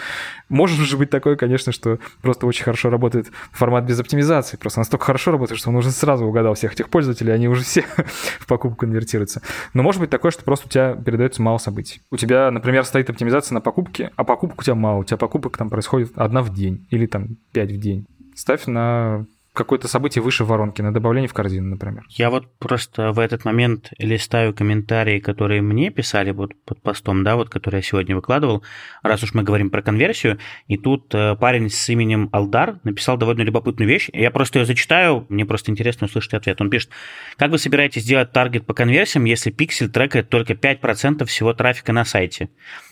[0.49, 5.07] Может же быть такое, конечно, что просто очень хорошо работает формат без оптимизации, просто настолько
[5.07, 7.85] хорошо работает, что он уже сразу угадал всех этих пользователей, они уже все
[8.39, 9.43] в покупку конвертируются.
[9.75, 12.03] Но может быть такое, что просто у тебя передается мало событий.
[12.11, 15.57] У тебя, например, стоит оптимизация на покупке, а покупок у тебя мало, у тебя покупок
[15.57, 18.07] там происходит одна в день или там 5 в день.
[18.35, 19.27] Ставь на
[19.59, 22.05] какое-то событие выше воронки, на добавление в корзину, например.
[22.11, 27.35] Я вот просто в этот момент листаю комментарии, которые мне писали вот под постом, да,
[27.35, 28.63] вот который я сегодня выкладывал,
[29.03, 30.39] раз уж мы говорим про конверсию,
[30.69, 35.27] и тут э, парень с именем Алдар написал довольно любопытную вещь, я просто ее зачитаю,
[35.29, 36.61] мне просто интересно услышать ответ.
[36.61, 36.91] Он пишет,
[37.37, 42.05] как вы собираетесь делать таргет по конверсиям, если пиксель трекает только 5% всего трафика на
[42.05, 42.49] сайте?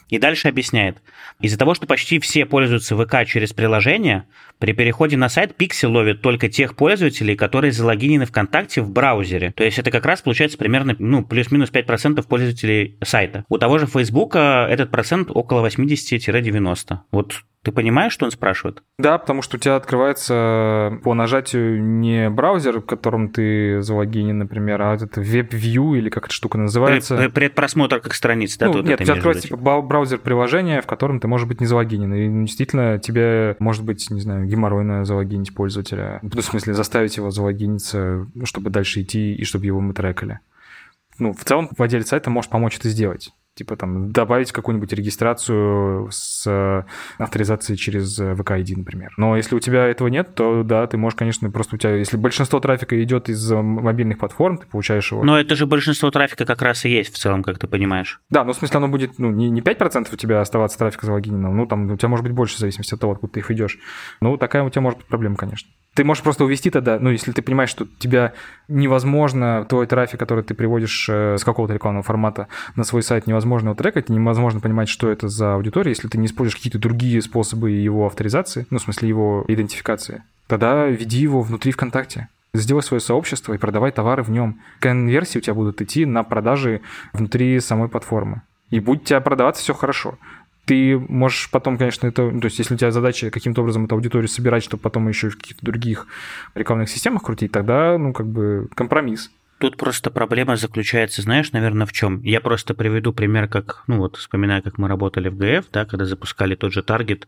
[0.08, 0.98] И дальше объясняет.
[1.40, 4.24] Из-за того, что почти все пользуются ВК через приложение,
[4.58, 9.52] при переходе на сайт Pixel ловит только тех пользователей, которые залогинены ВКонтакте в браузере.
[9.52, 13.44] То есть это как раз получается примерно ну, плюс-минус 5% пользователей сайта.
[13.48, 16.98] У того же Facebook этот процент около 80-90.
[17.10, 18.84] Вот ты понимаешь, что он спрашивает?
[18.96, 24.80] Да, потому что у тебя открывается по нажатию не браузер, в котором ты залогинен, например,
[24.82, 27.28] а этот веб-вью или как эта штука называется.
[27.34, 28.66] Предпросмотр как страниц, да?
[28.66, 32.14] Ну, нет, у тебя открывается типа браузер приложения, в котором ты, может быть, не залогинен.
[32.14, 36.20] И действительно тебе, может быть, не знаю, геморройно залогинить пользователя.
[36.22, 40.38] Ну, в смысле, заставить его залогиниться, чтобы дальше идти и чтобы его мы трекали.
[41.18, 46.46] Ну, в целом, владелец сайта может помочь это сделать типа там добавить какую-нибудь регистрацию с
[46.46, 46.84] э,
[47.18, 49.12] авторизацией через э, VK-ID, например.
[49.16, 52.18] Но если у тебя этого нет, то да, ты можешь, конечно, просто у тебя, если
[52.18, 55.24] большинство трафика идет из э, мобильных платформ, ты получаешь его.
[55.24, 58.20] Но это же большинство трафика как раз и есть в целом, как ты понимаешь.
[58.28, 61.54] Да, ну в смысле оно будет, ну, не, не 5% у тебя оставаться трафика залогиненного,
[61.54, 63.78] ну там у тебя может быть больше в зависимости от того, откуда ты их идешь.
[64.20, 65.70] Ну, такая у тебя может быть проблема, конечно.
[65.96, 68.34] Ты можешь просто увести тогда, ну, если ты понимаешь, что тебя
[68.68, 73.76] невозможно, твой трафик, который ты приводишь с какого-то рекламного формата на свой сайт, невозможно его
[73.76, 78.04] трекать, невозможно понимать, что это за аудитория, если ты не используешь какие-то другие способы его
[78.04, 80.22] авторизации, ну, в смысле его идентификации.
[80.48, 82.28] Тогда веди его внутри ВКонтакте.
[82.52, 84.60] Сделай свое сообщество и продавай товары в нем.
[84.80, 86.82] Конверсии у тебя будут идти на продажи
[87.14, 88.42] внутри самой платформы.
[88.68, 90.18] И будет тебя продаваться все хорошо
[90.66, 94.28] ты можешь потом, конечно, это, то есть если у тебя задача каким-то образом эту аудиторию
[94.28, 96.06] собирать, чтобы потом еще в каких-то других
[96.54, 99.30] рекламных системах крутить, тогда, ну, как бы компромисс.
[99.58, 102.20] Тут просто проблема заключается, знаешь, наверное, в чем?
[102.20, 106.04] Я просто приведу пример, как, ну вот, вспоминаю, как мы работали в ГФ, да, когда
[106.04, 107.26] запускали тот же таргет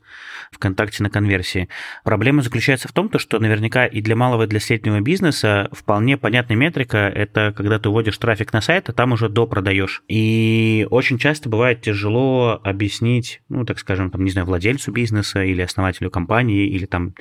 [0.52, 1.70] ВКонтакте на конверсии.
[2.04, 6.18] Проблема заключается в том, то, что наверняка и для малого, и для среднего бизнеса вполне
[6.18, 10.02] понятная метрика– это когда ты вводишь трафик на сайт, а там уже допродаешь.
[10.08, 15.62] И очень часто бывает тяжело объяснить, ну, так скажем, там, не знаю, владельцу бизнеса или
[15.62, 17.14] основателю компании, или там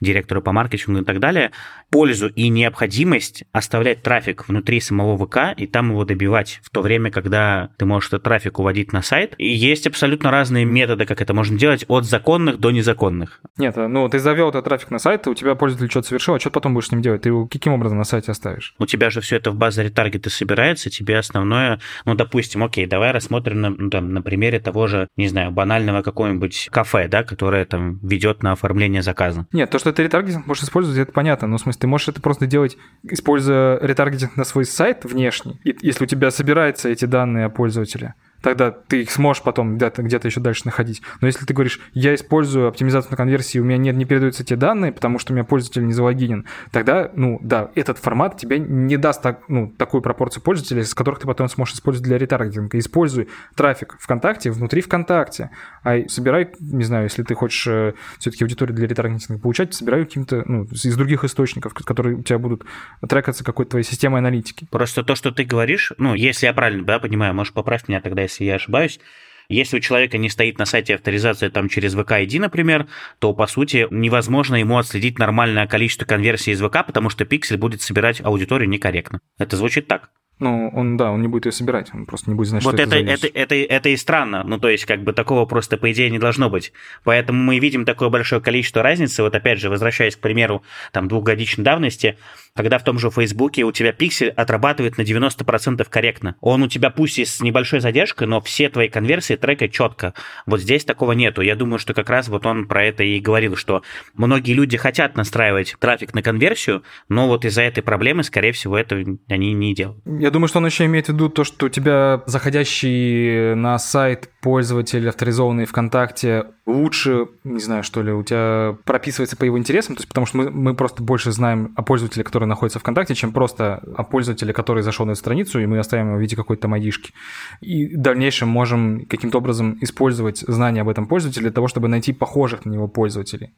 [0.00, 1.50] директору по маркетингу и так далее,
[1.90, 7.10] пользу и необходимость оставлять трафик внутри самого ВК и там его добивать, в то время,
[7.10, 9.34] когда ты можешь этот трафик уводить на сайт.
[9.38, 13.40] И есть абсолютно разные методы, как это можно делать, от законных до незаконных.
[13.58, 16.50] Нет, ну ты завел этот трафик на сайт, у тебя пользователь что-то совершил, а что
[16.50, 17.22] потом будешь с ним делать?
[17.22, 18.74] Ты его каким образом на сайте оставишь?
[18.78, 23.12] У тебя же все это в базе ретаргета собирается, тебе основное, ну, допустим, окей, давай
[23.12, 27.64] рассмотрим на, ну, там, на примере того же, не знаю, банального какого-нибудь кафе, да, которое
[27.64, 29.46] там ведет на оформление заказа.
[29.52, 32.20] Нет, то, что ты ретаргетинг можешь использовать, это понятно, но в смысле ты можешь это
[32.20, 37.50] просто делать, используя ретаргетинг на свой сайт внешний, если у тебя собираются эти данные о
[37.50, 38.14] пользователе,
[38.46, 41.02] тогда ты их сможешь потом где-то, где-то еще дальше находить.
[41.20, 44.54] Но если ты говоришь, я использую оптимизацию на конверсии, у меня нет, не передаются эти
[44.54, 48.96] данные, потому что у меня пользователь не залогинен, тогда, ну, да, этот формат тебе не
[48.98, 52.78] даст так, ну, такую пропорцию пользователей, с которых ты потом сможешь использовать для ретаргетинга.
[52.78, 55.50] Используй трафик ВКонтакте внутри ВКонтакте,
[55.82, 60.44] а собирай, не знаю, если ты хочешь э, все-таки аудиторию для ретаргетинга получать, собирай каким-то,
[60.46, 62.64] ну, из других источников, которые у тебя будут
[63.08, 64.68] трекаться какой-то твоей системой аналитики.
[64.70, 68.22] Просто то, что ты говоришь, ну, если я правильно, да, понимаю, можешь поправить меня тогда,
[68.22, 69.00] если если я ошибаюсь.
[69.48, 72.88] Если у человека не стоит на сайте авторизация там через VK-ID, например,
[73.20, 77.80] то, по сути, невозможно ему отследить нормальное количество конверсий из ВК, потому что пиксель будет
[77.80, 79.20] собирать аудиторию некорректно.
[79.38, 80.10] Это звучит так?
[80.38, 82.82] Ну, он, да, он не будет ее собирать, он просто не будет знать, вот что
[82.82, 85.90] это, это, это, это, это и странно, ну, то есть, как бы такого просто, по
[85.90, 86.74] идее, не должно быть.
[87.04, 90.62] Поэтому мы видим такое большое количество разницы, вот опять же, возвращаясь к примеру,
[90.92, 92.18] там, двухгодичной давности,
[92.56, 96.36] когда в том же Фейсбуке у тебя пиксель отрабатывает на 90% корректно.
[96.40, 100.14] Он у тебя пусть и с небольшой задержкой, но все твои конверсии трекают четко.
[100.46, 101.42] Вот здесь такого нету.
[101.42, 103.82] Я думаю, что как раз вот он про это и говорил, что
[104.14, 108.96] многие люди хотят настраивать трафик на конверсию, но вот из-за этой проблемы, скорее всего, это
[109.28, 110.00] они не делают.
[110.06, 114.30] Я думаю, что он еще имеет в виду то, что у тебя заходящий на сайт
[114.40, 120.00] пользователь, авторизованный ВКонтакте, лучше, не знаю, что ли, у тебя прописывается по его интересам, то
[120.00, 123.82] есть потому что мы, мы просто больше знаем о пользователе, который находится ВКонтакте, чем просто
[123.96, 127.12] о пользователе, который зашел на эту страницу, и мы оставим его в виде какой-то майдишки.
[127.60, 132.12] И в дальнейшем можем каким-то образом использовать знания об этом пользователе для того, чтобы найти
[132.12, 133.52] похожих на него пользователей.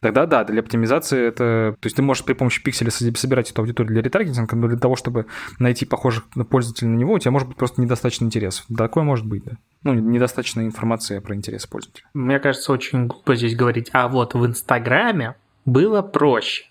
[0.00, 1.76] Тогда да, для оптимизации это...
[1.78, 4.96] То есть ты можешь при помощи пикселя собирать эту аудиторию для ретаргетинга, но для того,
[4.96, 5.26] чтобы
[5.60, 8.66] найти похожих пользователей на него, у тебя может быть просто недостаточно интересов.
[8.76, 9.52] Такое может быть, да.
[9.84, 12.04] Ну, недостаточно информации про интересы пользователя.
[12.14, 16.64] Мне кажется, очень глупо здесь говорить, а вот в Инстаграме было проще.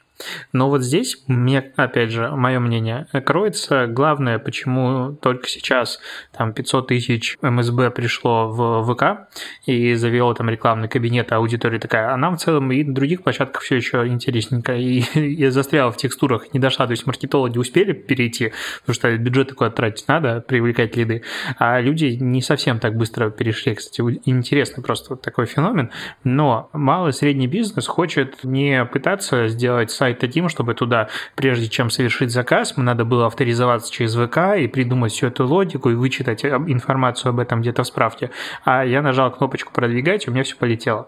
[0.54, 6.00] Но вот здесь, мне, опять же, мое мнение, кроется главное, почему только сейчас
[6.32, 9.30] там 500 тысяч МСБ пришло в ВК
[9.66, 13.24] и завело там рекламный кабинет, а аудитория такая, а нам в целом и на других
[13.24, 14.76] площадках все еще интересненько.
[14.76, 19.50] И я застрял в текстурах, не дошла, то есть маркетологи успели перейти, потому что бюджет
[19.50, 21.24] такой тратить надо, привлекать лиды,
[21.58, 23.76] а люди не совсем так быстро перешли.
[23.76, 25.92] Кстати, интересно просто вот такой феномен,
[26.24, 31.68] но малый и средний бизнес хочет не пытаться сделать сайт сайт таким, чтобы туда, прежде
[31.68, 35.96] чем совершить заказ, мне надо было авторизоваться через ВК и придумать всю эту логику и
[35.96, 38.32] вычитать информацию об этом где-то в справке.
[38.66, 41.08] А я нажал кнопочку «Продвигать», и у меня все полетело.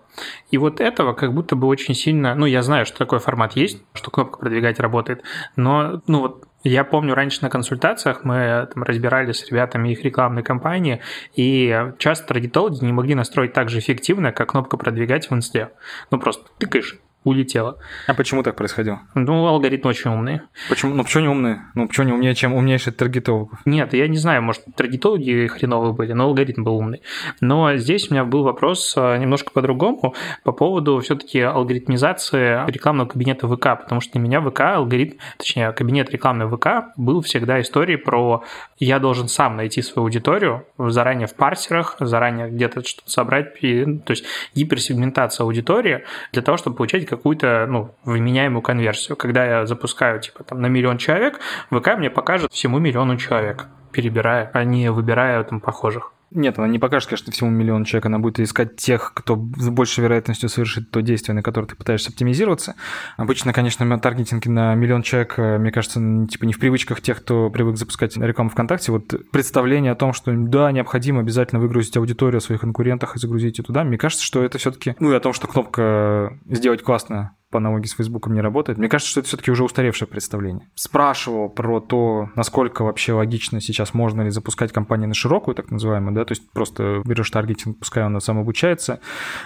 [0.51, 2.36] И вот этого как будто бы очень сильно...
[2.36, 5.24] Ну, я знаю, что такой формат есть, что кнопка «Продвигать» работает,
[5.56, 10.43] но, ну вот, я помню, раньше на консультациях мы там разбирали с ребятами их рекламной
[10.43, 11.01] кампании,
[11.36, 15.72] и часто таргетологи не могли настроить так же эффективно, как кнопка «Продвигать» в инсте.
[16.10, 17.78] Ну, просто тыкаешь, улетело.
[18.08, 19.02] А почему так происходило?
[19.16, 20.44] Ну, алгоритмы очень умные.
[20.70, 20.94] Почему?
[20.94, 21.62] Ну, почему не умные?
[21.76, 23.60] Ну, почему не умнее, чем умнейших таргетологов?
[23.66, 27.02] Нет, я не знаю, может, таргетологи хреновые были, но алгоритм был умный.
[27.42, 33.48] Но здесь у меня был вопрос а, немножко по-другому по поводу все-таки алгоритмизации рекламного кабинета
[33.48, 38.44] ВК, потому что для меня ВК алгоритм, точнее, кабинет рекламный ВК был всегда историей про
[38.78, 44.26] я должен сам найти свою аудиторию заранее в парсерах, заранее где-то что-то собрать, то есть
[44.56, 49.16] гиперсегментация аудитории для того, чтобы получать какую-то, ну, вменяемую конверсию.
[49.18, 51.39] Когда я запускаю, типа, там, на миллион человек,
[51.70, 56.11] ВК мне покажет всему миллиону человек, перебирая, а не выбирая там похожих.
[56.34, 58.06] Нет, она не покажет, конечно, всему миллиону человек.
[58.08, 62.10] Она будет искать тех, кто с большей вероятностью совершит то действие, на которое ты пытаешься
[62.10, 62.76] оптимизироваться.
[63.18, 67.50] Обычно, конечно, таргетинг на миллион человек, э, мне кажется, типа не в привычках тех, кто
[67.50, 68.92] привык запускать рекламу ВКонтакте.
[68.92, 73.60] Вот представление о том, что да, необходимо обязательно выгрузить аудиторию о своих конкурентах и загрузить
[73.60, 74.96] ее туда, мне кажется, что это все-таки...
[75.00, 78.80] Ну и о том, что кнопка «Сделать классно» по аналогии с Фейсбуком не работает.
[78.80, 80.68] Мне кажется, что это все-таки уже устаревшее представление.
[80.74, 86.16] Спрашивал про то, насколько вообще логично сейчас можно ли запускать компанию на широкую, так называемую,
[86.16, 89.00] да, то есть просто берешь таргетинг, пускай он сам обучается.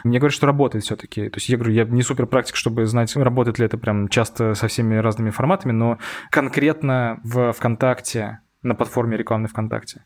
[0.04, 1.30] Мне говорят, что работает все-таки.
[1.30, 4.54] То есть я говорю, я не супер практик, чтобы знать, работает ли это прям часто
[4.54, 5.98] со всеми разными форматами, но
[6.32, 10.04] конкретно в ВКонтакте, на платформе рекламной ВКонтакте,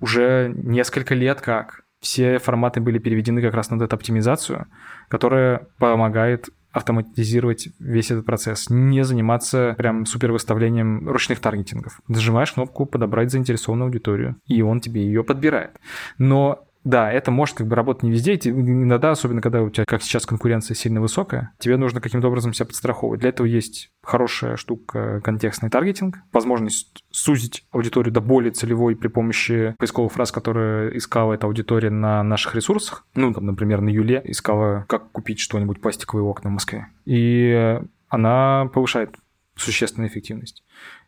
[0.00, 4.66] уже несколько лет как все форматы были переведены как раз на эту оптимизацию,
[5.08, 12.00] которая помогает автоматизировать весь этот процесс, не заниматься прям супер выставлением ручных таргетингов.
[12.06, 15.70] Нажимаешь кнопку «Подобрать заинтересованную аудиторию», и он тебе ее подбирает.
[16.18, 18.34] Но да, это может как бы работать не везде.
[18.36, 22.66] Иногда, особенно когда у тебя, как сейчас, конкуренция сильно высокая, тебе нужно каким-то образом себя
[22.66, 23.20] подстраховывать.
[23.20, 29.74] Для этого есть хорошая штука контекстный таргетинг, возможность сузить аудиторию до более целевой при помощи
[29.78, 33.04] поисковых фраз, которые искала эта аудитория на наших ресурсах.
[33.16, 36.86] Ну, там, например, на Юле искала, как купить что-нибудь пластиковые окна в Москве.
[37.04, 39.16] И она повышает
[39.56, 40.62] существенную эффективность.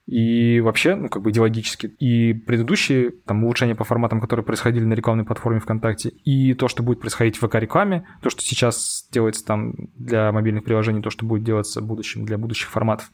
[0.09, 1.89] И вообще, ну, как бы идеологически.
[1.99, 6.83] И предыдущие там улучшения по форматам, которые происходили на рекламной платформе ВКонтакте, и то, что
[6.83, 11.45] будет происходить в ВК-рекламе, то, что сейчас делается там для мобильных приложений, то, что будет
[11.45, 13.13] делаться в будущем для будущих форматов.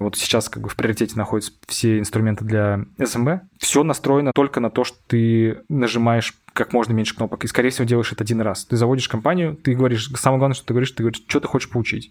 [0.00, 3.42] Вот сейчас как бы в приоритете находятся все инструменты для SMB.
[3.58, 7.44] Все настроено только на то, что ты нажимаешь как можно меньше кнопок.
[7.44, 8.64] И, скорее всего, делаешь это один раз.
[8.64, 11.70] Ты заводишь компанию, ты говоришь, самое главное, что ты говоришь, ты говоришь, что ты хочешь
[11.70, 12.10] получить.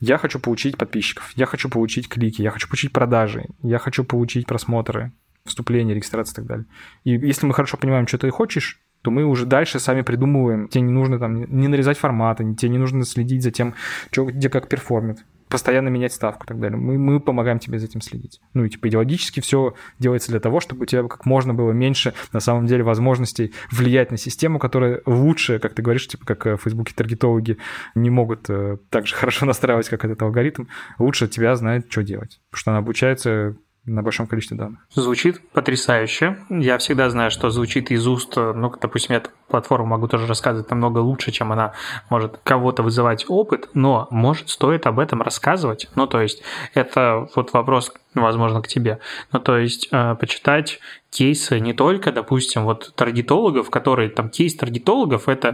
[0.00, 4.46] Я хочу получить подписчиков, я хочу получить клики, я хочу получить продажи, я хочу получить
[4.46, 5.12] просмотры,
[5.44, 6.66] вступления, регистрации и так далее.
[7.04, 10.68] И если мы хорошо понимаем, что ты хочешь, то мы уже дальше сами придумываем.
[10.68, 13.74] Тебе не нужно там не нарезать форматы, тебе не нужно следить за тем,
[14.10, 15.24] что, где как перформит.
[15.48, 16.78] Постоянно менять ставку и так далее.
[16.78, 18.40] Мы, мы помогаем тебе за этим следить.
[18.54, 22.14] Ну и типа идеологически все делается для того, чтобы у тебя как можно было меньше
[22.32, 26.56] на самом деле возможностей влиять на систему, которая лучше, как ты говоришь, типа как в
[26.58, 27.58] Фейсбуке таргетологи
[27.94, 30.64] не могут э, так же хорошо настраивать, как этот алгоритм,
[30.98, 32.40] лучше тебя знает, что делать.
[32.50, 33.56] Потому что она обучается
[33.88, 34.80] на большом количестве данных.
[34.94, 36.38] Звучит потрясающе.
[36.50, 40.98] Я всегда знаю, что звучит из уст, ну, допустим, я платформу могу тоже рассказывать намного
[40.98, 41.72] лучше, чем она
[42.10, 45.88] может кого-то вызывать опыт, но, может, стоит об этом рассказывать.
[45.94, 46.42] Ну, то есть,
[46.74, 49.00] это вот вопрос, возможно, к тебе.
[49.32, 50.80] Ну, то есть, э, почитать
[51.10, 55.52] кейсы не только, допустим, вот таргетологов, которые там кейс таргетологов это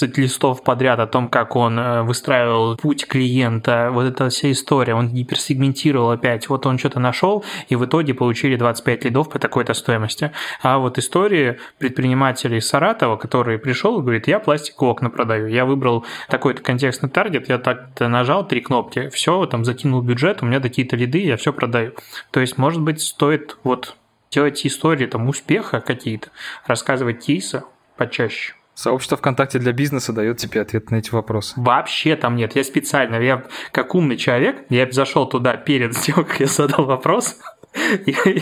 [0.00, 4.94] 20 листов подряд о том, как он э, выстраивал путь клиента, вот эта вся история,
[4.94, 9.72] он гиперсегментировал опять, вот он что-то нашел, и в итоге получили 25 лидов по такой-то
[9.72, 10.32] стоимости.
[10.62, 16.04] А вот истории предпринимателей Саратова, который пришел и говорит, я пластиковые окна продаю, я выбрал
[16.28, 20.96] такой-то контекстный таргет, я так-то нажал три кнопки, все, там закинул бюджет, у меня такие-то
[20.96, 21.92] лиды, я все продаю.
[22.32, 23.96] То есть, может быть, стоит вот
[24.32, 26.30] делать истории там успеха какие-то,
[26.66, 27.62] рассказывать кейсы
[27.96, 28.54] почаще.
[28.74, 31.54] Сообщество ВКонтакте для бизнеса дает тебе ответ на эти вопросы.
[31.56, 32.56] Вообще там нет.
[32.56, 37.38] Я специально, я как умный человек, я зашел туда перед тем, как я задал вопрос,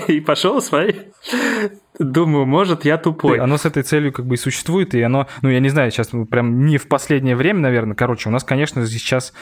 [0.08, 0.96] и, пошел смотреть.
[1.98, 3.38] Думаю, может, я тупой.
[3.38, 6.10] Оно с этой целью как бы и существует, и оно, ну, я не знаю, сейчас
[6.30, 7.94] прям не в последнее время, наверное.
[7.94, 9.32] Короче, у нас, конечно, сейчас,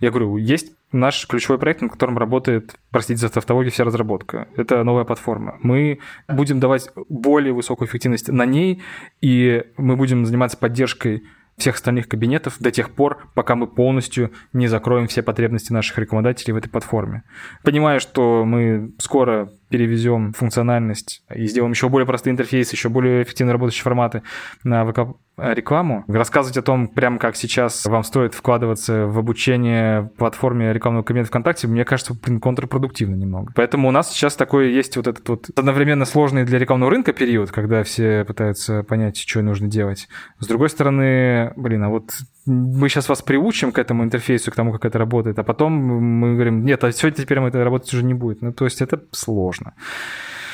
[0.00, 4.48] я говорю, есть наш ключевой проект, на котором работает, простите за тавтологию, вся разработка.
[4.56, 5.58] Это новая платформа.
[5.62, 8.82] Мы будем давать более высокую эффективность на ней,
[9.20, 11.24] и мы будем заниматься поддержкой
[11.58, 16.54] всех остальных кабинетов до тех пор, пока мы полностью не закроем все потребности наших рекламодателей
[16.54, 17.24] в этой платформе.
[17.64, 23.52] Понимаю, что мы скоро перевезем функциональность и сделаем еще более простые интерфейсы, еще более эффективно
[23.52, 24.22] работающие форматы
[24.62, 30.72] на ВК рекламу, рассказывать о том, прямо как сейчас вам стоит вкладываться в обучение платформе
[30.72, 33.52] рекламного кабинета ВКонтакте, мне кажется, блин, контрпродуктивно немного.
[33.54, 37.50] Поэтому у нас сейчас такой есть вот этот вот одновременно сложный для рекламного рынка период,
[37.50, 40.08] когда все пытаются понять, что нужно делать.
[40.38, 42.12] С другой стороны, блин, а вот
[42.46, 46.34] мы сейчас вас приучим к этому интерфейсу, к тому, как это работает, а потом мы
[46.34, 48.42] говорим, нет, а сегодня теперь это работать уже не будет.
[48.42, 49.74] Ну, то есть это сложно.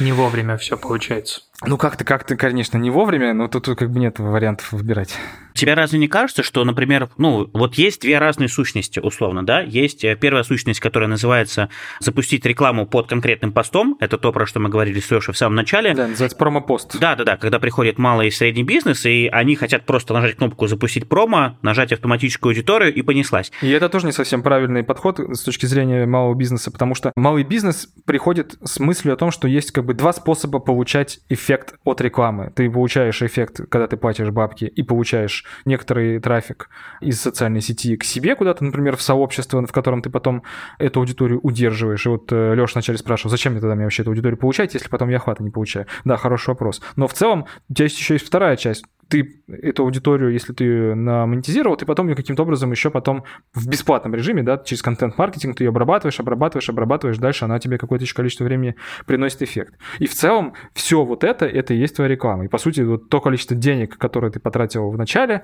[0.00, 1.42] Не вовремя все получается.
[1.62, 5.16] Ну, как-то, как-то, конечно, не вовремя, но тут как бы нет вариантов выбирать.
[5.54, 9.60] Тебе разве не кажется, что, например, ну, вот есть две разные сущности, условно, да?
[9.60, 13.96] Есть э, первая сущность, которая называется запустить рекламу под конкретным постом.
[14.00, 15.94] Это то, про что мы говорили с Лешей в самом начале.
[15.94, 16.98] Да, называется промо-пост.
[16.98, 21.56] Да-да-да, когда приходит малый и средний бизнес, и они хотят просто нажать кнопку «Запустить промо»,
[21.62, 23.52] нажать автоматическую аудиторию, и понеслась.
[23.62, 27.44] И это тоже не совсем правильный подход с точки зрения малого бизнеса, потому что малый
[27.44, 31.43] бизнес приходит с мыслью о том, что есть как бы два способа получать эффект
[31.84, 32.52] от рекламы.
[32.54, 36.68] Ты получаешь эффект, когда ты платишь бабки, и получаешь некоторый трафик
[37.00, 40.42] из социальной сети к себе куда-то, например, в сообщество, в котором ты потом
[40.78, 42.06] эту аудиторию удерживаешь.
[42.06, 44.88] И вот э, Леша вначале спрашивал, зачем мне тогда мне вообще эту аудиторию получать, если
[44.88, 45.86] потом я охвата не получаю?
[46.04, 46.80] Да, хороший вопрос.
[46.96, 51.76] Но в целом у есть еще есть вторая часть ты эту аудиторию, если ты монетизировал,
[51.76, 55.68] ты потом ее каким-то образом еще потом в бесплатном режиме, да, через контент-маркетинг ты ее
[55.68, 58.76] обрабатываешь, обрабатываешь, обрабатываешь, дальше она тебе какое-то еще количество времени
[59.06, 59.74] приносит эффект.
[59.98, 62.44] И в целом все вот это, это и есть твоя реклама.
[62.44, 65.42] И по сути вот то количество денег, которое ты потратил в начале,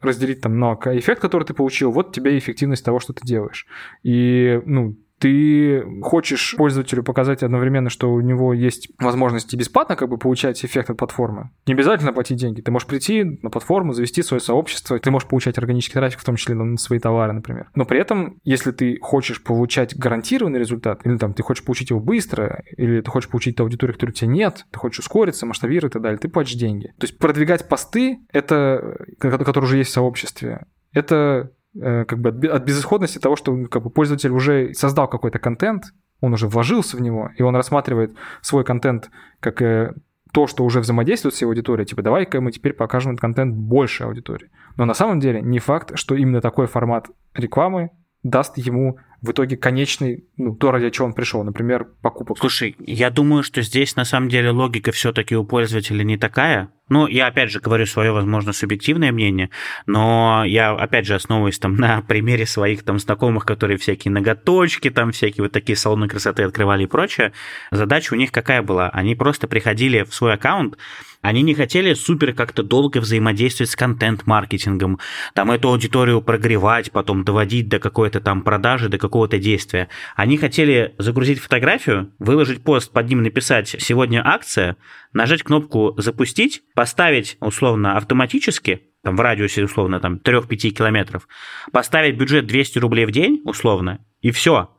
[0.00, 3.66] разделить там на эффект, который ты получил, вот тебе эффективность того, что ты делаешь.
[4.02, 10.18] И, ну, ты хочешь пользователю показать одновременно, что у него есть возможности бесплатно как бы
[10.18, 11.50] получать эффект от платформы.
[11.64, 12.60] Не обязательно платить деньги.
[12.60, 16.34] Ты можешь прийти на платформу, завести свое сообщество, ты можешь получать органический трафик, в том
[16.34, 17.70] числе на свои товары, например.
[17.76, 22.00] Но при этом, если ты хочешь получать гарантированный результат, или там ты хочешь получить его
[22.00, 25.92] быстро, или ты хочешь получить ту аудиторию, которой у тебя нет, ты хочешь ускориться, масштабировать
[25.92, 26.88] и так далее, ты платишь деньги.
[26.98, 33.18] То есть продвигать посты, это, которые уже есть в сообществе, это как бы от безысходности
[33.18, 37.42] того, что как бы, пользователь уже создал какой-то контент, он уже вложился в него, и
[37.42, 39.10] он рассматривает свой контент
[39.40, 39.92] как э,
[40.32, 44.04] то, что уже взаимодействует с его аудиторией, типа давай-ка мы теперь покажем этот контент больше
[44.04, 44.50] аудитории.
[44.76, 47.90] Но на самом деле не факт, что именно такой формат рекламы
[48.22, 52.38] даст ему в итоге конечный, ну, то, ради чего он пришел, например, покупок.
[52.38, 56.70] Слушай, я думаю, что здесь на самом деле логика все-таки у пользователя не такая.
[56.92, 59.48] Ну, я опять же говорю свое, возможно, субъективное мнение,
[59.86, 65.10] но я опять же основываюсь там на примере своих там знакомых, которые всякие ноготочки, там
[65.10, 67.32] всякие вот такие салоны красоты открывали и прочее.
[67.70, 68.90] Задача у них какая была?
[68.90, 70.76] Они просто приходили в свой аккаунт,
[71.22, 74.98] Они не хотели супер как-то долго взаимодействовать с контент-маркетингом,
[75.34, 79.88] там эту аудиторию прогревать, потом доводить до какой-то там продажи, до какого-то действия.
[80.16, 84.76] Они хотели загрузить фотографию, выложить пост, под ним написать «Сегодня акция»,
[85.12, 91.28] нажать кнопку «Запустить», поставить условно автоматически, там в радиусе условно там 3-5 километров,
[91.70, 94.76] поставить бюджет 200 рублей в день условно, и все.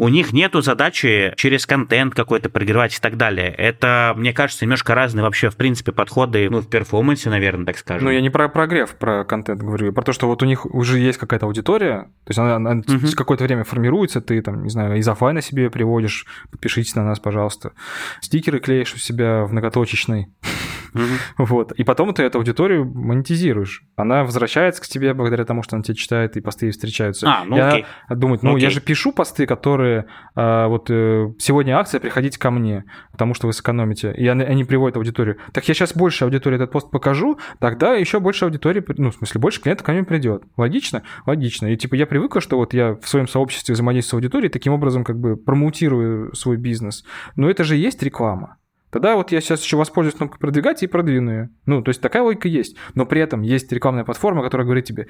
[0.00, 3.50] У них нету задачи через контент какой-то прогревать и так далее.
[3.50, 8.06] Это, мне кажется, немножко разные вообще, в принципе, подходы ну, в перформансе, наверное, так скажем.
[8.06, 10.98] Ну, я не про прогрев, про контент говорю, про то, что вот у них уже
[10.98, 13.14] есть какая-то аудитория, то есть она, она uh-huh.
[13.14, 17.72] какое-то время формируется, ты там, не знаю, из на себе приводишь, подпишитесь на нас, пожалуйста.
[18.22, 19.52] Стикеры клеишь у себя в
[21.38, 21.72] Вот.
[21.72, 23.84] И потом ты эту аудиторию монетизируешь.
[23.96, 27.26] Она возвращается к тебе благодаря тому, что она тебя читает, и посты встречаются.
[27.28, 27.86] А, ну я окей.
[28.08, 28.62] думаю, ну, окей.
[28.62, 33.46] я же пишу посты, которые а, вот э, сегодня акция, приходите ко мне, потому что
[33.46, 34.12] вы сэкономите.
[34.12, 35.38] И они, они приводят аудиторию.
[35.52, 39.40] Так я сейчас больше аудитории этот пост покажу, тогда еще больше аудитории, ну, в смысле,
[39.40, 40.44] больше клиентов ко мне придет.
[40.56, 41.02] Логично?
[41.26, 41.66] Логично.
[41.66, 45.04] И типа я привык, что вот я в своем сообществе взаимодействую с аудиторией, таким образом
[45.04, 47.04] как бы промоутирую свой бизнес.
[47.36, 48.56] Но это же есть реклама.
[48.90, 51.50] Тогда вот я сейчас еще воспользуюсь кнопкой продвигать и продвину ее.
[51.66, 52.76] Ну, то есть такая логика есть.
[52.94, 55.06] Но при этом есть рекламная платформа, которая говорит тебе,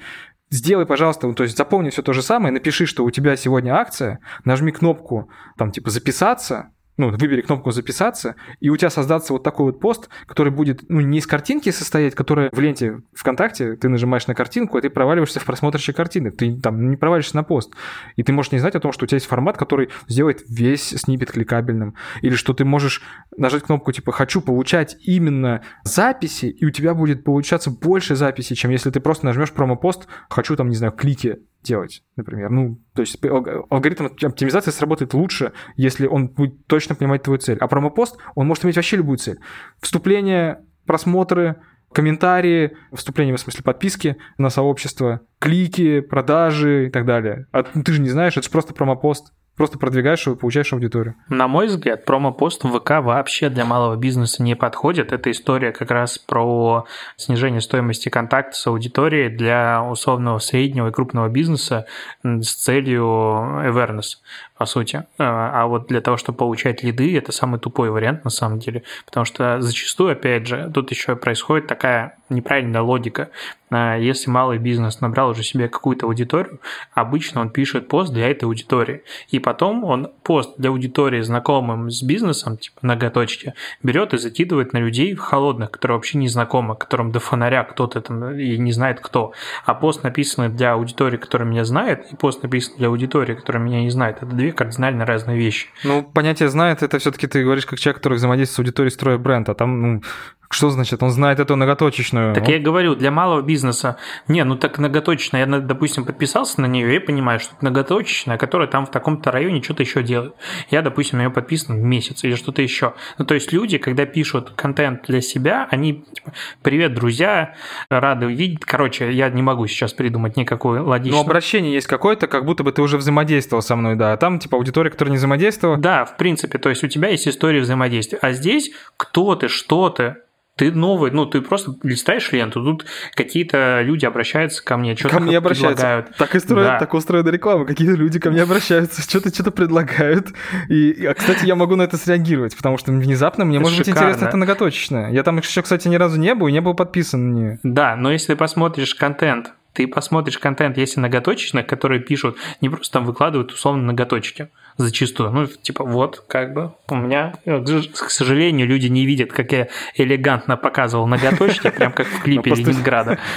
[0.49, 3.75] сделай, пожалуйста, ну, то есть запомни все то же самое, напиши, что у тебя сегодня
[3.75, 9.43] акция, нажми кнопку, там, типа, записаться, ну, выбери кнопку «Записаться», и у тебя создаться вот
[9.43, 13.89] такой вот пост, который будет, ну, не из картинки состоять, которая в ленте ВКонтакте, ты
[13.89, 17.73] нажимаешь на картинку, и ты проваливаешься в просмотрщик картины, ты там не провалишься на пост.
[18.15, 20.89] И ты можешь не знать о том, что у тебя есть формат, который сделает весь
[20.89, 23.01] снипет кликабельным, или что ты можешь
[23.35, 28.71] нажать кнопку типа «Хочу получать именно записи», и у тебя будет получаться больше записей, чем
[28.71, 32.49] если ты просто нажмешь промо-пост «Хочу там, не знаю, клики делать, например.
[32.49, 37.57] Ну, то есть алгоритм оптимизации сработает лучше, если он будет точно понимать твою цель.
[37.59, 39.39] А промопост, он может иметь вообще любую цель.
[39.79, 41.57] Вступление, просмотры,
[41.91, 47.47] комментарии, вступление, в смысле подписки на сообщество, клики, продажи и так далее.
[47.51, 49.33] А ты же не знаешь, это же просто промопост.
[49.57, 51.15] Просто продвигаешь его, получаешь аудиторию.
[51.29, 55.11] На мой взгляд, промо-пост в ВК вообще для малого бизнеса не подходит.
[55.11, 56.85] Это история как раз про
[57.17, 61.85] снижение стоимости контакта с аудиторией для условного среднего и крупного бизнеса
[62.23, 64.17] с целью awareness
[64.61, 65.05] по сути.
[65.17, 68.83] А, а вот для того, чтобы получать лиды, это самый тупой вариант на самом деле,
[69.07, 73.29] потому что зачастую, опять же, тут еще происходит такая неправильная логика.
[73.71, 76.59] А, если малый бизнес набрал уже себе какую-то аудиторию,
[76.93, 79.03] обычно он пишет пост для этой аудитории.
[79.29, 84.79] И потом он пост для аудитории, знакомым с бизнесом, типа ноготочки, берет и закидывает на
[84.79, 89.33] людей холодных, которые вообще не знакомы, которым до фонаря кто-то там и не знает кто.
[89.65, 93.81] А пост, написанный для аудитории, которая меня знает, и пост, написанный для аудитории, которая меня
[93.81, 95.67] не знает, это две кардинально разные вещи.
[95.83, 99.49] Ну, понятие знает, это все-таки ты говоришь как человек, который взаимодействует с аудиторией, строя бренд,
[99.49, 100.03] а там, ну,
[100.51, 101.01] что значит?
[101.03, 102.33] Он знает эту многоточечную.
[102.33, 103.97] Так я и говорю, для малого бизнеса.
[104.27, 105.45] Не, ну так многоточечная.
[105.45, 109.61] Я, допустим, подписался на нее и понимаю, что это многоточечная, которая там в таком-то районе
[109.61, 110.33] что-то еще делает.
[110.69, 112.93] Я, допустим, на нее подписан месяц или что-то еще.
[113.17, 117.55] Ну, то есть люди, когда пишут контент для себя, они типа, привет, друзья,
[117.89, 118.65] рады видеть.
[118.65, 121.17] Короче, я не могу сейчас придумать никакой логичный.
[121.17, 124.13] Но обращение есть какое-то, как будто бы ты уже взаимодействовал со мной, да.
[124.13, 125.77] А там, типа, аудитория, которая не взаимодействовала.
[125.77, 126.57] Да, в принципе.
[126.57, 128.19] То есть у тебя есть история взаимодействия.
[128.21, 130.17] А здесь кто ты, что ты,
[130.61, 132.85] ты новый, ну, ты просто листаешь ленту, тут
[133.15, 135.81] какие-то люди обращаются ко мне, что-то ко мне обращаются.
[135.83, 136.15] предлагают.
[136.17, 136.77] Так, и строят, да.
[136.77, 140.27] так устроена реклама, какие-то люди ко мне обращаются, что-то что-то предлагают.
[140.69, 144.01] И, а, кстати, я могу на это среагировать, потому что внезапно мне это может шикарно.
[144.01, 145.11] быть интересно это многоточечное.
[145.11, 147.59] Я там еще, кстати, ни разу не был и не был подписан на нее.
[147.63, 152.93] Да, но если ты посмотришь контент, ты посмотришь контент, если многоточечных, которые пишут, не просто
[152.93, 155.31] там выкладывают условно многоточки, зачастую.
[155.31, 160.57] Ну, типа, вот, как бы, у меня, к сожалению, люди не видят, как я элегантно
[160.57, 163.17] показывал ноготочки, прям как в клипе Ленинграда.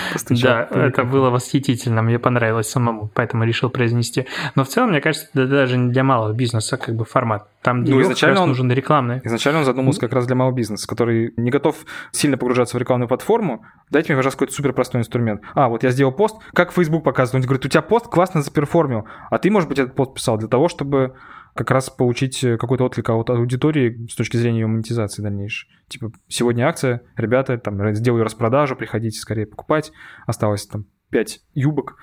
[0.44, 4.26] Да, это было восхитительно, мне понравилось самому, поэтому решил произнести.
[4.54, 7.46] Но в целом, мне кажется, это даже не для малого бизнеса как бы формат.
[7.64, 9.22] Там ну, изначально он нужен рекламный.
[9.24, 13.08] Изначально он задумался как раз для малого бизнеса, который не готов сильно погружаться в рекламную
[13.08, 13.64] платформу.
[13.88, 15.40] Дайте мне, пожалуйста, какой-то супер простой инструмент.
[15.54, 17.42] А, вот я сделал пост, как Facebook показывает.
[17.42, 20.46] Он говорит, у тебя пост классно заперформил, а ты, может быть, этот пост писал для
[20.46, 21.14] того, чтобы
[21.54, 25.70] как раз получить э, какой-то отклик от аудитории с точки зрения ее монетизации дальнейшей.
[25.88, 29.90] Типа, сегодня акция, ребята, там, сделаю распродажу, приходите скорее покупать,
[30.26, 31.96] осталось там 5 юбок,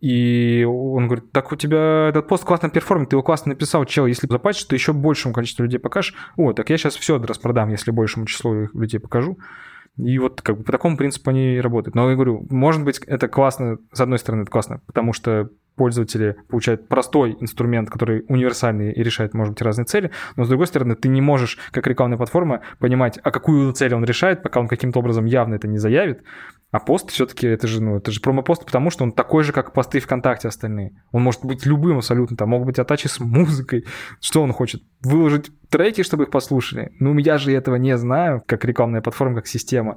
[0.00, 4.06] и он говорит, так у тебя этот пост классно перформит, ты его классно написал, чел,
[4.06, 6.14] если заплатишь, то еще большему количеству людей покажешь.
[6.36, 9.38] О, так я сейчас все распродам, если большему числу людей покажу.
[9.96, 11.96] И вот как бы по такому принципу они работают.
[11.96, 16.36] Но я говорю, может быть, это классно, с одной стороны, это классно, потому что пользователи
[16.48, 20.94] получают простой инструмент, который универсальный и решает, может быть, разные цели, но, с другой стороны,
[20.96, 24.98] ты не можешь, как рекламная платформа, понимать, а какую цель он решает, пока он каким-то
[24.98, 26.22] образом явно это не заявит,
[26.70, 29.72] а пост все-таки это же, ну, это же промо-пост, потому что он такой же, как
[29.72, 30.92] посты ВКонтакте остальные.
[31.12, 32.36] Он может быть любым абсолютно.
[32.36, 33.86] Там могут быть атачи с музыкой.
[34.20, 34.82] Что он хочет?
[35.02, 36.92] Выложить треки, чтобы их послушали?
[36.98, 39.96] Ну, я же этого не знаю, как рекламная платформа, как система.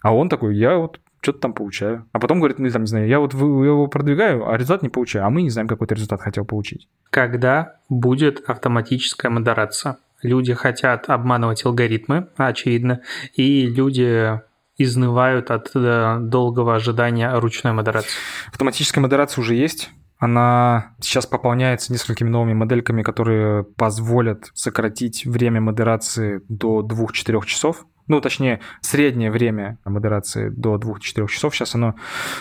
[0.00, 2.06] А он такой, я вот что-то там получаю.
[2.12, 5.26] А потом говорит, ну, там, не знаю, я вот его продвигаю, а результат не получаю.
[5.26, 6.88] А мы не знаем, какой ты результат хотел получить.
[7.10, 9.98] Когда будет автоматическая модерация?
[10.22, 13.02] Люди хотят обманывать алгоритмы, очевидно,
[13.34, 14.40] и люди
[14.76, 18.10] изнывают от э, долгого ожидания ручной модерации?
[18.50, 19.90] Автоматическая модерация уже есть.
[20.18, 28.20] Она сейчас пополняется несколькими новыми модельками, которые позволят сократить время модерации до 2-4 часов ну,
[28.20, 31.96] точнее, среднее время модерации до 2-4 часов, сейчас оно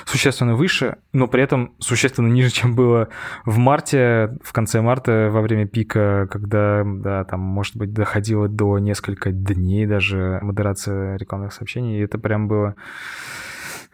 [0.05, 3.09] существенно выше, но при этом существенно ниже, чем было
[3.45, 8.77] в марте, в конце марта, во время пика, когда, да, там, может быть, доходило до
[8.79, 12.75] несколько дней даже модерация рекламных сообщений, и это прям было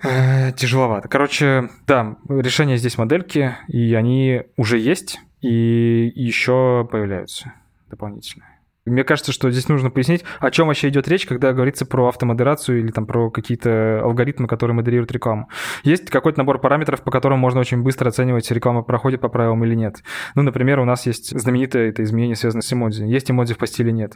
[0.03, 1.07] э, тяжеловато.
[1.07, 7.53] Короче, да, решения здесь модельки, и они уже есть, и еще появляются
[7.89, 8.50] дополнительно.
[8.85, 12.79] Мне кажется, что здесь нужно пояснить, о чем вообще идет речь, когда говорится про автомодерацию
[12.79, 15.49] или там про какие-то алгоритмы, которые модерируют рекламу.
[15.83, 19.75] Есть какой-то набор параметров, по которым можно очень быстро оценивать, реклама проходит по правилам или
[19.75, 19.97] нет.
[20.33, 23.03] Ну, например, у нас есть знаменитое это изменение, связанное с эмодзи.
[23.03, 24.15] Есть эмодзи в посте или нет.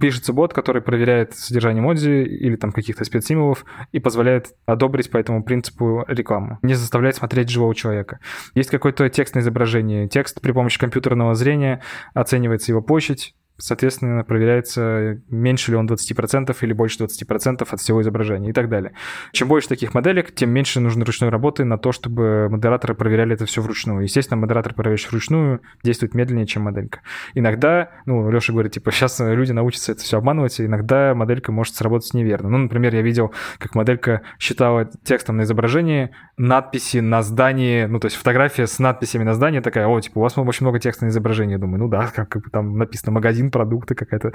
[0.00, 5.44] Пишется бот, который проверяет содержание эмодзи или там каких-то спецсимволов и позволяет одобрить по этому
[5.44, 6.58] принципу рекламу.
[6.62, 8.20] Не заставляет смотреть живого человека.
[8.54, 10.08] Есть какое-то текстное изображение.
[10.08, 11.82] Текст при помощи компьютерного зрения
[12.14, 18.50] оценивается его площадь, соответственно, проверяется, меньше ли он 20% или больше 20% от всего изображения
[18.50, 18.92] и так далее.
[19.32, 23.46] Чем больше таких моделек, тем меньше нужно ручной работы на то, чтобы модераторы проверяли это
[23.46, 24.02] все вручную.
[24.02, 27.00] Естественно, модератор, проверяющий вручную, действует медленнее, чем моделька.
[27.34, 31.74] Иногда, ну, Леша говорит, типа, сейчас люди научатся это все обманывать, и иногда моделька может
[31.74, 32.48] сработать неверно.
[32.48, 38.06] Ну, например, я видел, как моделька считала текстом на изображении надписи на здании, ну, то
[38.06, 41.10] есть фотография с надписями на здании такая, о, типа, у вас очень много текста на
[41.10, 41.52] изображении.
[41.52, 44.32] Я думаю, ну да, как, как там написано магазин продукты, какая-то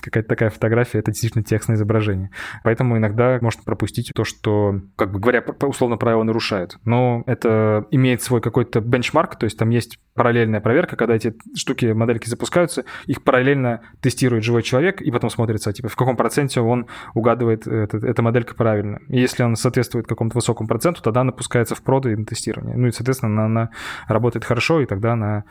[0.00, 2.30] какая такая фотография, это действительно текстное изображение.
[2.62, 6.78] Поэтому иногда можно пропустить то, что, как бы говоря, условно правила нарушают.
[6.84, 11.86] Но это имеет свой какой-то бенчмарк, то есть там есть параллельная проверка, когда эти штуки,
[11.86, 16.86] модельки запускаются, их параллельно тестирует живой человек, и потом смотрится, типа, в каком проценте он
[17.14, 19.00] угадывает это, эта моделька правильно.
[19.08, 22.76] И если он соответствует какому-то высокому проценту, тогда она пускается в проды и на тестирование.
[22.76, 23.70] Ну и, соответственно, она, она
[24.08, 25.44] работает хорошо, и тогда она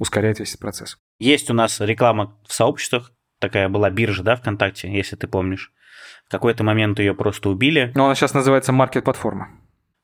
[0.00, 0.98] ускоряет весь этот процесс.
[1.20, 5.72] Есть у нас реклама в сообществах, такая была биржа, да, ВКонтакте, если ты помнишь.
[6.26, 7.92] В какой-то момент ее просто убили.
[7.94, 9.48] Но она сейчас называется маркет-платформа.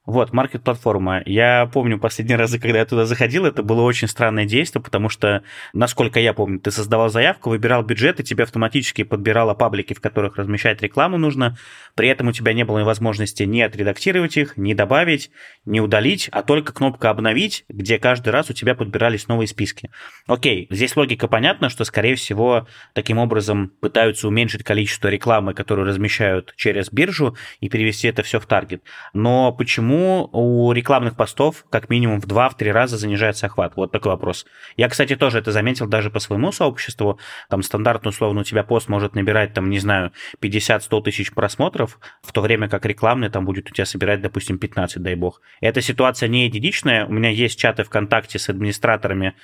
[0.07, 1.23] Вот, маркет-платформа.
[1.27, 5.43] Я помню последний раз, когда я туда заходил, это было очень странное действие, потому что,
[5.73, 10.37] насколько я помню, ты создавал заявку, выбирал бюджет, и тебе автоматически подбирало паблики, в которых
[10.37, 11.57] размещать рекламу нужно.
[11.97, 15.31] При этом у тебя не было возможности ни отредактировать их, ни добавить,
[15.65, 19.91] ни удалить, а только кнопка «Обновить», где каждый раз у тебя подбирались новые списки.
[20.27, 26.53] Окей, здесь логика понятна, что, скорее всего, таким образом пытаются уменьшить количество рекламы, которую размещают
[26.57, 28.83] через биржу, и перевести это все в таргет.
[29.15, 33.75] Но почему у рекламных постов как минимум в 2-3 раза занижается охват?
[33.75, 34.45] Вот такой вопрос.
[34.77, 37.19] Я, кстати, тоже это заметил даже по своему сообществу.
[37.49, 42.33] Там стандартно, условно, у тебя пост может набирать, там, не знаю, 50-100 тысяч просмотров, в
[42.33, 45.41] то время как рекламный там будет у тебя собирать, допустим, 15, дай бог.
[45.61, 47.07] Эта ситуация не единичная.
[47.07, 49.35] У меня есть чаты ВКонтакте с администраторами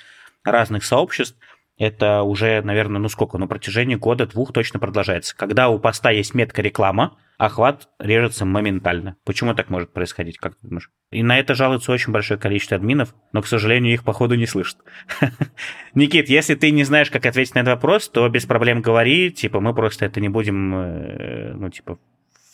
[0.43, 1.37] разных сообществ,
[1.77, 5.35] это уже, наверное, ну сколько, на протяжении года-двух точно продолжается.
[5.35, 9.15] Когда у поста есть метка реклама, охват режется моментально.
[9.25, 10.91] Почему так может происходить, как ты думаешь?
[11.11, 14.77] И на это жалуется очень большое количество админов, но, к сожалению, их, походу, не слышат.
[15.95, 19.59] Никит, если ты не знаешь, как ответить на этот вопрос, то без проблем говори, типа,
[19.59, 21.97] мы просто это не будем, э, ну, типа,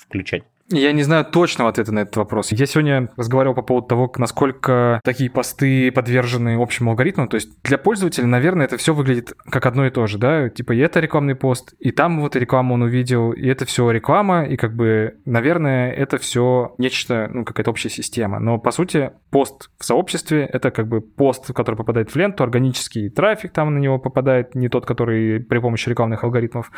[0.10, 0.44] включать.
[0.72, 2.52] Я не знаю точного ответа на этот вопрос.
[2.52, 7.28] Я сегодня разговаривал по поводу того, насколько такие посты подвержены общему алгоритму.
[7.28, 10.50] То есть для пользователя, наверное, это все выглядит как одно и то же, да?
[10.50, 14.44] Типа и это рекламный пост, и там вот рекламу он увидел, и это все реклама,
[14.44, 18.40] и как бы, наверное, это все нечто, ну, какая-то общая система.
[18.40, 23.10] Но по сути пост в сообществе— это как бы пост, который попадает в ленту, органический
[23.10, 26.72] трафик там на него попадает, не тот, который при помощи рекламных алгоритмов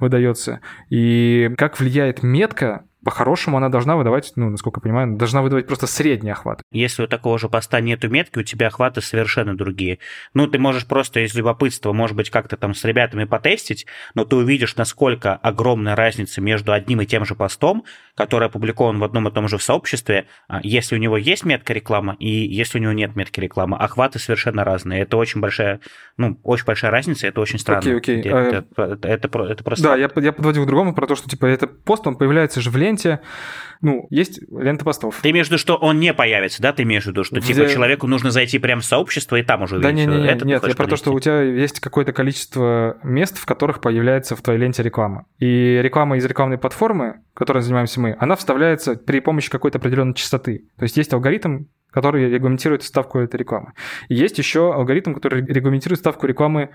[0.00, 0.60] выдается.
[0.90, 5.86] И как влияет метка по-хорошему она должна выдавать, ну, насколько я понимаю, должна выдавать просто
[5.86, 6.62] средний охват.
[6.72, 10.00] Если у такого же поста нету метки, у тебя охваты совершенно другие.
[10.34, 13.86] Ну, ты можешь просто из любопытства, может быть, как-то там с ребятами потестить,
[14.16, 17.84] но ты увидишь, насколько огромная разница между одним и тем же постом,
[18.16, 22.16] который опубликован в одном и том же сообществе, а, если у него есть метка реклама
[22.18, 23.76] и если у него нет метки реклама.
[23.76, 25.02] Охваты совершенно разные.
[25.02, 25.78] Это очень большая,
[26.16, 27.96] ну, очень большая разница, это очень странно.
[27.96, 28.18] Окей, окей.
[28.18, 29.84] Это, это, это, это, это просто...
[29.84, 32.70] Да, я, я подводил к другому про то, что, типа, этот пост, он появляется же
[32.70, 33.20] в ленте, ленте,
[33.82, 35.20] ну, есть лента постов.
[35.22, 36.72] Ты имеешь в виду, что он не появится, да?
[36.72, 37.72] Ты имеешь в виду, что, типа, Где...
[37.72, 40.74] человеку нужно зайти прямо в сообщество и там уже Да не, не, не, нет, я
[40.74, 44.82] про то, что у тебя есть какое-то количество мест, в которых появляется в твоей ленте
[44.82, 45.26] реклама.
[45.38, 50.64] И реклама из рекламной платформы, которой занимаемся мы, она вставляется при помощи какой-то определенной частоты.
[50.78, 51.64] То есть есть алгоритм,
[51.96, 53.72] который регламентирует ставку этой рекламы.
[54.10, 56.68] И есть еще алгоритм, который регламентирует ставку рекламы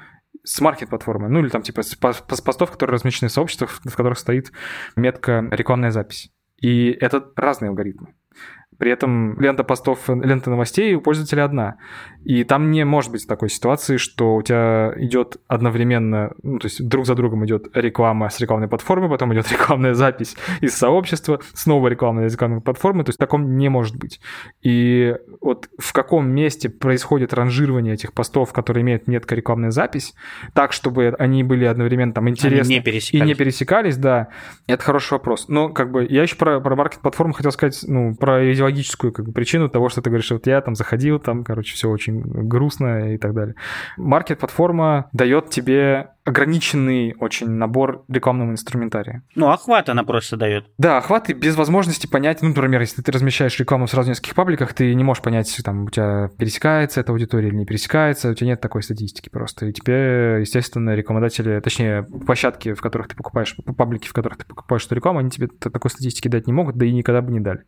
[0.43, 4.51] с маркет-платформы, ну или там типа с постов, которые размещены в сообществах, в которых стоит
[4.95, 6.31] метка рекламная запись.
[6.59, 8.15] И это разные алгоритмы.
[8.81, 11.75] При этом лента постов, лента новостей у пользователя одна.
[12.23, 16.87] И там не может быть такой ситуации, что у тебя идет одновременно, ну, то есть
[16.87, 21.89] друг за другом идет реклама с рекламной платформы, потом идет рекламная запись из сообщества, снова
[21.89, 24.19] рекламная из рекламной платформы, то есть таком не может быть.
[24.63, 30.15] И вот в каком месте происходит ранжирование этих постов, которые имеют метка рекламная запись,
[30.55, 34.29] так, чтобы они были одновременно там интересны не и не пересекались, да,
[34.65, 35.49] это хороший вопрос.
[35.49, 39.31] Но как бы я еще про, про маркет-платформу хотел сказать, ну, про идеологическую как бы,
[39.31, 43.17] причину того, что ты говоришь, вот я там заходил, там, короче, все очень грустно и
[43.17, 43.55] так далее.
[43.97, 49.23] Маркет-платформа дает тебе ограниченный очень набор рекламного инструментария.
[49.35, 50.65] Ну, охват она просто дает.
[50.77, 54.33] Да, охват и без возможности понять, ну, например, если ты размещаешь рекламу сразу в нескольких
[54.33, 58.33] пабликах, ты не можешь понять, там, у тебя пересекается эта аудитория или не пересекается, у
[58.33, 59.67] тебя нет такой статистики просто.
[59.67, 64.85] И тебе, естественно, рекламодатели, точнее, площадки, в которых ты покупаешь, паблики, в которых ты покупаешь
[64.85, 67.63] эту рекламу, они тебе такой статистики дать не могут, да и никогда бы не дали.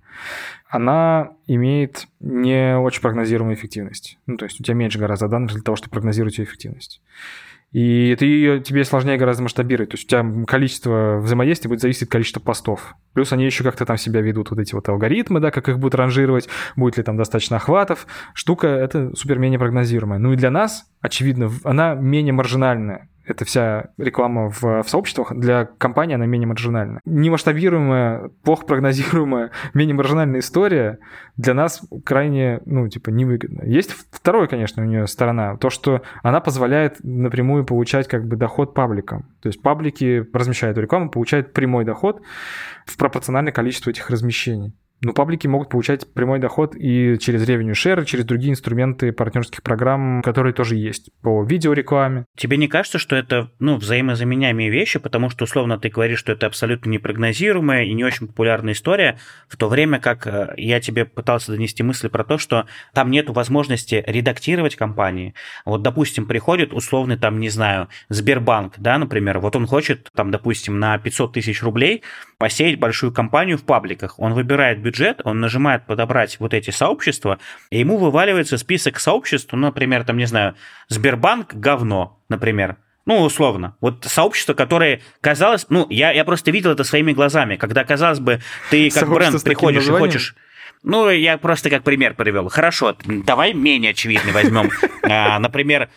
[0.70, 4.18] Она имеет не очень прогнозируемую эффективность.
[4.26, 7.02] Ну, то есть у тебя меньше гораздо данных для того, чтобы прогнозировать ее эффективность.
[7.74, 9.90] И ты, тебе сложнее гораздо масштабировать.
[9.90, 12.96] То есть у тебя количество взаимодействий будет зависеть от количества постов.
[13.14, 15.96] Плюс они еще как-то там себя ведут, вот эти вот алгоритмы, да, как их будут
[15.96, 18.06] ранжировать, будет ли там достаточно охватов.
[18.36, 20.20] Штука это супер менее прогнозируемая.
[20.20, 25.66] Ну и для нас, очевидно, она менее маржинальная эта вся реклама в, в сообществах для
[25.66, 27.00] компании, она менее маржинальна.
[27.06, 31.00] Немасштабируемая, плохо прогнозируемая, менее маржинальная история
[31.38, 33.64] для нас крайне, ну, типа, невыгодна.
[33.64, 38.74] Есть второе, конечно, у нее сторона, то, что она позволяет напрямую получать как бы доход
[38.74, 39.30] пабликам.
[39.42, 42.22] То есть паблики, размещая эту рекламу, получают прямой доход
[42.86, 44.74] в пропорциональное количеству этих размещений.
[45.04, 50.22] Но паблики могут получать прямой доход и через revenue share, через другие инструменты партнерских программ,
[50.22, 52.26] которые тоже есть по видеорекламе.
[52.38, 56.48] Тебе не кажется, что это ну, взаимозаменяемые вещи, потому что условно ты говоришь, что это
[56.48, 61.52] абсолютно непрогнозируемая и не очень популярная история, в то время как э, я тебе пытался
[61.52, 65.34] донести мысли про то, что там нет возможности редактировать компании.
[65.66, 70.80] Вот, допустим, приходит условный там, не знаю, Сбербанк, да, например, вот он хочет там, допустим,
[70.80, 72.04] на 500 тысяч рублей
[72.38, 74.18] посеять большую компанию в пабликах.
[74.18, 77.40] Он выбирает бюджет бюджет, он нажимает подобрать вот эти сообщества,
[77.72, 80.56] и ему вываливается список сообществ, ну, например, там, не знаю,
[80.88, 82.78] Сбербанк говно, например.
[83.06, 83.76] Ну, условно.
[83.82, 85.66] Вот сообщество, которое казалось...
[85.68, 87.58] Ну, я, я просто видел это своими глазами.
[87.58, 88.40] Когда, казалось бы,
[88.70, 90.36] ты как бренд приходишь и хочешь...
[90.84, 92.50] Ну, я просто как пример привел.
[92.50, 94.70] Хорошо, давай менее очевидный возьмем.
[95.06, 95.90] А, например,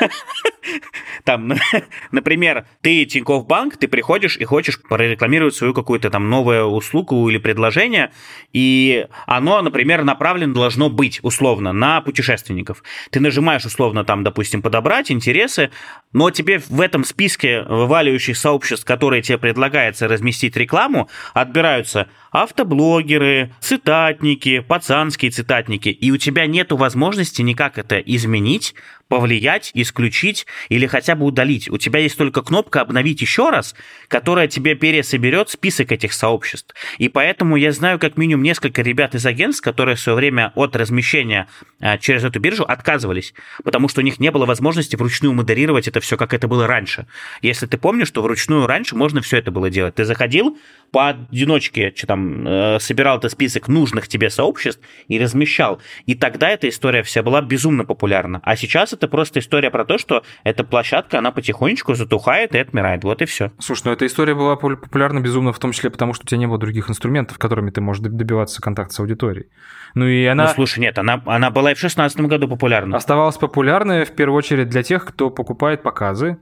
[1.24, 1.52] там,
[2.12, 7.38] например, ты Тинькофф Банк, ты приходишь и хочешь прорекламировать свою какую-то там новую услугу или
[7.38, 8.10] предложение,
[8.52, 12.82] и оно, например, направлено должно быть условно на путешественников.
[13.10, 15.70] Ты нажимаешь условно там, допустим, подобрать интересы,
[16.12, 24.58] но тебе в этом списке вываливающих сообществ, которые тебе предлагается разместить рекламу, отбираются автоблогеры, цитатники,
[24.58, 28.74] пацанские цитатники, и у тебя нет возможности никак это изменить,
[29.08, 31.68] повлиять, исключить или хотя бы удалить.
[31.70, 33.74] У тебя есть только кнопка «Обновить еще раз»,
[34.08, 36.74] которая тебе пересоберет список этих сообществ.
[36.98, 40.74] И поэтому я знаю как минимум несколько ребят из агентств, которые в свое время от
[40.76, 41.48] размещения
[41.80, 46.00] а, через эту биржу отказывались, потому что у них не было возможности вручную модерировать это
[46.00, 47.06] все, как это было раньше.
[47.42, 49.94] Если ты помнишь, что вручную раньше можно все это было делать.
[49.96, 50.58] Ты заходил,
[50.90, 55.80] поодиночке что там, э, собирал этот список нужных тебе сообществ и размещал.
[56.06, 58.40] И тогда эта история вся была безумно популярна.
[58.44, 63.04] А сейчас это просто история про то, что эта площадка, она потихонечку затухает и отмирает.
[63.04, 63.52] Вот и все.
[63.58, 66.46] Слушай, ну эта история была популярна безумно в том числе потому, что у тебя не
[66.46, 69.48] было других инструментов, которыми ты можешь добиваться контакта с аудиторией.
[69.94, 70.44] Ну и она...
[70.44, 72.96] Ну слушай, нет, она, она была и в 2016 году популярна.
[72.96, 76.38] Оставалась популярной в первую очередь для тех, кто покупает показы,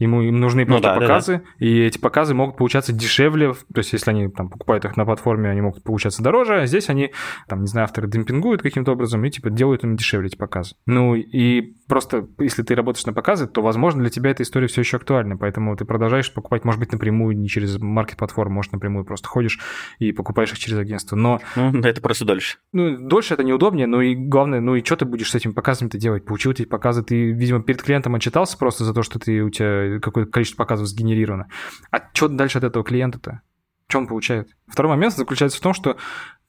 [0.00, 1.66] Ему им нужны просто ну, да, показы, да, да.
[1.66, 3.52] и эти показы могут получаться дешевле.
[3.52, 6.88] То есть, если они там покупают их на платформе, они могут получаться дороже, а здесь
[6.88, 7.12] они,
[7.48, 10.74] там, не знаю, авторы демпингуют каким-то образом и типа делают им дешевле эти показы.
[10.86, 14.80] Ну и просто, если ты работаешь на показы, то, возможно, для тебя эта история все
[14.80, 19.28] еще актуальна, поэтому ты продолжаешь покупать, может быть, напрямую, не через маркет-платформу, может, напрямую просто
[19.28, 19.60] ходишь
[19.98, 21.14] и покупаешь их через агентство.
[21.14, 21.40] Но...
[21.56, 22.56] Ну, это просто дольше.
[22.72, 25.98] Ну, дольше это неудобнее, но и главное, ну и что ты будешь с этими показами-то
[25.98, 26.24] делать?
[26.24, 29.89] Получил эти показы, ты, видимо, перед клиентом отчитался просто за то, что ты у тебя
[29.98, 31.48] какое-то количество показов сгенерировано.
[31.90, 33.40] А что дальше от этого клиента-то?
[33.88, 34.50] Что он получает?
[34.68, 35.96] Второй момент заключается в том, что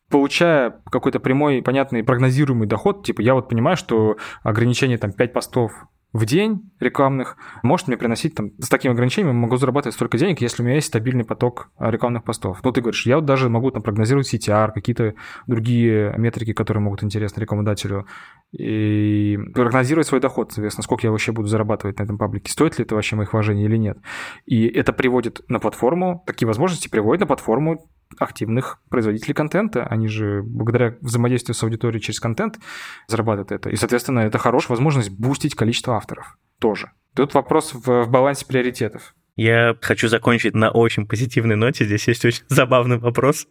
[0.10, 5.72] получая какой-то прямой, понятный, прогнозируемый доход, типа я вот понимаю, что ограничение там 5 постов
[6.14, 10.62] в день рекламных может мне приносить там с таким ограничением могу зарабатывать столько денег, если
[10.62, 12.60] у меня есть стабильный поток а, рекламных постов.
[12.64, 15.14] Ну, ты говоришь, я вот даже могу там прогнозировать CTR, какие-то
[15.48, 18.08] другие метрики, которые могут интересны рекламодателю,
[18.52, 22.84] и прогнозировать свой доход, соответственно, сколько я вообще буду зарабатывать на этом паблике, стоит ли
[22.84, 23.98] это вообще моих вложений или нет.
[24.46, 27.88] И это приводит на платформу, такие возможности приводят на платформу
[28.20, 29.86] активных производителей контента.
[29.86, 32.60] Они же благодаря взаимодействию с аудиторией через контент
[33.08, 33.70] зарабатывают это.
[33.70, 36.92] И, соответственно, это хорошая возможность бустить количество авторов тоже.
[37.16, 39.16] Тут вопрос в, в балансе приоритетов.
[39.36, 41.86] Я хочу закончить на очень позитивной ноте.
[41.86, 43.48] Здесь есть очень забавный вопрос.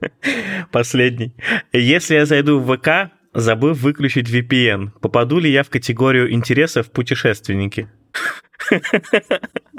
[0.72, 1.34] Последний.
[1.72, 7.90] Если я зайду в ВК, забыв выключить VPN, попаду ли я в категорию интересов путешественники?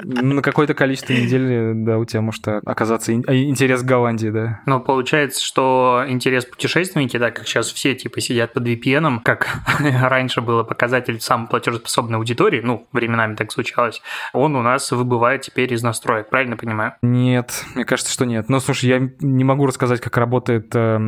[0.02, 4.60] На какое-то количество недель, да, у тебя может оказаться интерес к Голландии, да.
[4.66, 9.48] Но получается, что интерес путешественники, да, как сейчас все типа сидят под VPN, как
[9.80, 14.02] раньше было показатель самой платежеспособной аудитории, ну, временами так случалось,
[14.32, 16.94] он у нас выбывает теперь из настроек, правильно понимаю?
[17.02, 18.48] Нет, мне кажется, что нет.
[18.48, 20.98] Но, слушай, я не могу рассказать, как работает э,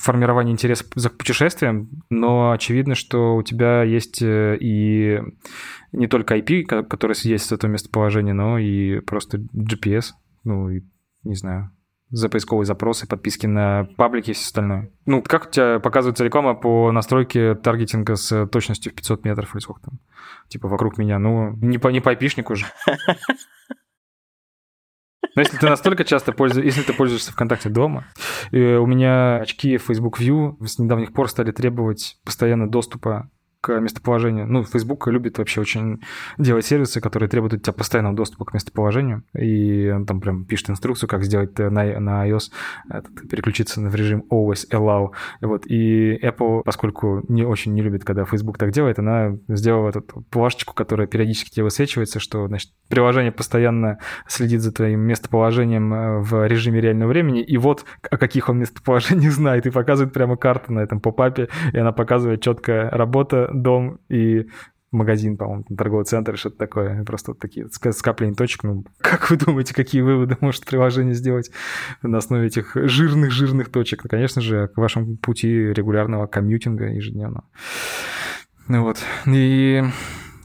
[0.00, 5.20] формирование интереса за путешествием, но очевидно, что у тебя есть э, и
[5.94, 6.64] не только IP,
[6.94, 10.12] который есть это местоположение, но и просто GPS,
[10.44, 10.82] ну, и,
[11.22, 11.70] не знаю,
[12.10, 14.92] за поисковые запросы, подписки на паблики и все остальное.
[15.04, 19.60] Ну, как у тебя показывается реклама по настройке таргетинга с точностью в 500 метров или
[19.60, 19.98] сколько там?
[20.48, 21.18] Типа вокруг меня.
[21.18, 22.66] Ну, не по, не по IP-шнику же.
[25.34, 28.04] Но если ты настолько часто пользуешься, если ты пользуешься ВКонтакте дома,
[28.52, 33.30] у меня очки Facebook View с недавних пор стали требовать постоянно доступа
[33.64, 34.46] к местоположению.
[34.46, 36.02] Ну, Facebook любит вообще очень
[36.36, 39.22] делать сервисы, которые требуют от тебя постоянного доступа к местоположению.
[39.34, 42.50] И он там прям пишет инструкцию, как сделать на, на iOS,
[42.90, 45.12] этот, переключиться в режим Always Allow.
[45.40, 45.66] Вот.
[45.66, 50.74] И Apple, поскольку не очень не любит, когда Facebook так делает, она сделала эту плашечку,
[50.74, 53.98] которая периодически тебе высвечивается, что, значит, приложение постоянно
[54.28, 59.32] следит за твоим местоположением э, в режиме реального времени, и вот о каких он местоположениях
[59.32, 64.48] знает, и показывает прямо карту на этом попапе, и она показывает четко работа, дом и
[64.90, 67.02] магазин, по-моему, торговый центр, что-то такое.
[67.04, 68.62] Просто вот такие скопления точек.
[68.62, 71.50] Ну, как вы думаете, какие выводы может приложение сделать
[72.02, 74.04] на основе этих жирных-жирных точек?
[74.04, 77.44] Ну, конечно же, к вашему пути регулярного комьютинга ежедневного.
[78.68, 78.98] Ну вот.
[79.26, 79.82] И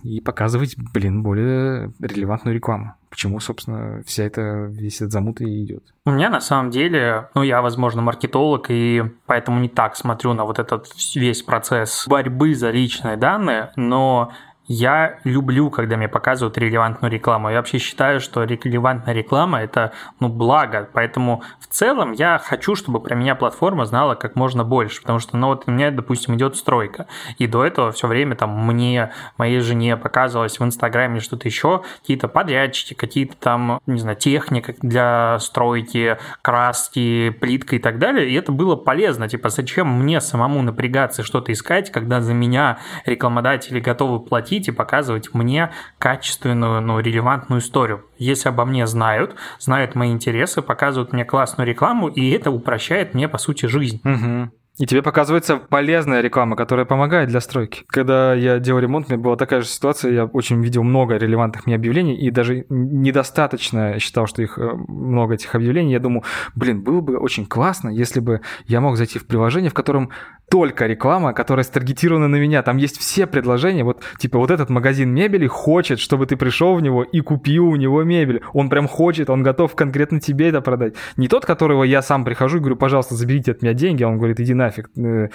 [0.04, 2.96] и показывать, блин, более релевантную рекламу.
[3.10, 5.84] Почему, собственно, вся эта, весь этот замут и идет?
[6.06, 10.46] У меня на самом деле, ну, я, возможно, маркетолог, и поэтому не так смотрю на
[10.46, 14.32] вот этот весь процесс борьбы за личные данные, но
[14.70, 17.50] я люблю, когда мне показывают релевантную рекламу.
[17.50, 20.88] Я вообще считаю, что релевантная реклама– это ну, благо.
[20.94, 25.02] Поэтому в целом я хочу, чтобы про меня платформа знала как можно больше.
[25.02, 27.08] Потому что, ну вот у меня, допустим, идет стройка.
[27.40, 32.28] И до этого все время там мне, моей жене показывалось в Инстаграме что-то еще, какие-то
[32.28, 38.30] подрядчики, какие-то там, не знаю, техника для стройки, краски, плитка и так далее.
[38.30, 39.28] И это было полезно.
[39.28, 45.34] Типа, зачем мне самому напрягаться что-то искать, когда за меня рекламодатели готовы платить приходить показывать
[45.34, 48.06] мне качественную, ну, релевантную историю.
[48.18, 53.28] Если обо мне знают, знают мои интересы, показывают мне классную рекламу, и это упрощает мне,
[53.28, 54.02] по сути, жизнь.
[54.04, 54.52] Угу.
[54.80, 57.84] И тебе показывается полезная реклама, которая помогает для стройки.
[57.88, 61.66] Когда я делал ремонт, у меня была такая же ситуация, я очень видел много релевантных
[61.66, 65.92] мне объявлений, и даже недостаточно считал, что их э, много этих объявлений.
[65.92, 66.24] Я думаю,
[66.56, 70.12] блин, было бы очень классно, если бы я мог зайти в приложение, в котором
[70.50, 72.64] только реклама, которая старгетирована на меня.
[72.64, 73.84] Там есть все предложения.
[73.84, 77.76] Вот, типа, вот этот магазин мебели хочет, чтобы ты пришел в него и купил у
[77.76, 78.42] него мебель.
[78.54, 80.96] Он прям хочет, он готов конкретно тебе это продать.
[81.18, 84.18] Не тот, которого я сам прихожу и говорю, пожалуйста, заберите от меня деньги, а он
[84.18, 85.30] говорит, иди нафиг, э,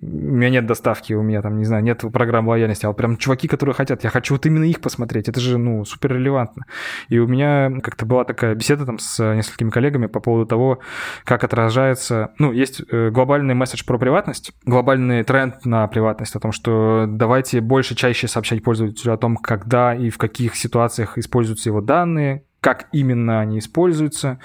[0.00, 2.86] у меня нет доставки, у меня там, не знаю, нет программы лояльности.
[2.86, 5.28] А вот прям чуваки, которые хотят, я хочу вот именно их посмотреть.
[5.28, 6.66] Это же, ну, супер релевантно.
[7.08, 10.78] И у меня как-то была такая беседа там с несколькими коллегами по поводу того,
[11.24, 12.30] как отражается...
[12.38, 17.60] Ну, есть э, глобальный месседж про приватность, глобальный тренд на приватность, о том, что давайте
[17.60, 22.88] больше, чаще сообщать пользователю о том, когда и в каких ситуациях используются его данные, как
[22.92, 24.38] именно они используются.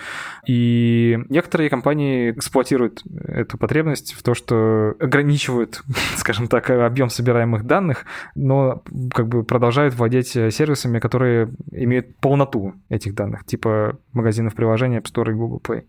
[0.47, 5.84] И некоторые компании эксплуатируют эту потребность в то, что ограничивают,
[6.16, 8.05] скажем так, объем собираемых данных,
[8.36, 15.11] но как бы продолжают владеть сервисами, которые имеют полноту этих данных, типа магазинов приложения App
[15.13, 15.84] Store и Google Play.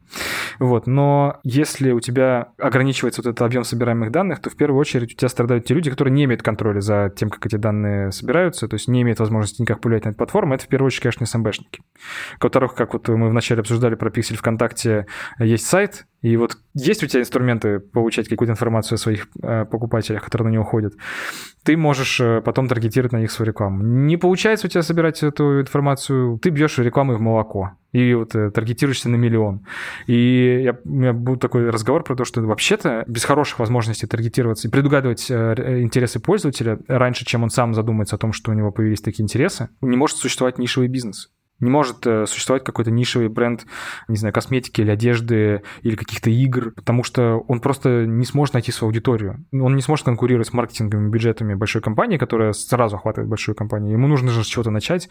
[0.58, 0.86] Вот.
[0.86, 5.16] Но если у тебя ограничивается вот этот объем собираемых данных, то в первую очередь у
[5.16, 8.74] тебя страдают те люди, которые не имеют контроля за тем, как эти данные собираются, то
[8.74, 10.54] есть не имеют возможности никак повлиять на эту платформу.
[10.54, 11.82] Это в первую очередь, конечно, СМБшники
[12.38, 15.06] которых, как вот мы вначале обсуждали про пиксель ВКонтакте,
[15.38, 20.24] есть сайт, и вот есть у тебя инструменты получать какую-то информацию о своих э, покупателях,
[20.24, 20.94] которые на него ходят,
[21.62, 23.84] ты можешь э, потом таргетировать на них свою рекламу.
[23.84, 28.50] Не получается у тебя собирать эту информацию, ты бьешь рекламу в молоко и вот э,
[28.50, 29.66] таргетируешься на миллион.
[30.08, 34.66] И я, у меня был такой разговор про то, что вообще-то без хороших возможностей таргетироваться
[34.66, 39.00] и предугадывать интересы пользователя раньше, чем он сам задумается о том, что у него появились
[39.00, 41.30] такие интересы, не может существовать нишевый бизнес.
[41.60, 43.64] Не может э, существовать какой-то нишевый бренд,
[44.08, 48.72] не знаю, косметики или одежды или каких-то игр, потому что он просто не сможет найти
[48.72, 49.44] свою аудиторию.
[49.52, 53.92] Он не сможет конкурировать с маркетинговыми бюджетами большой компании, которая сразу охватывает большую компанию.
[53.92, 55.08] Ему нужно же с чего-то начать.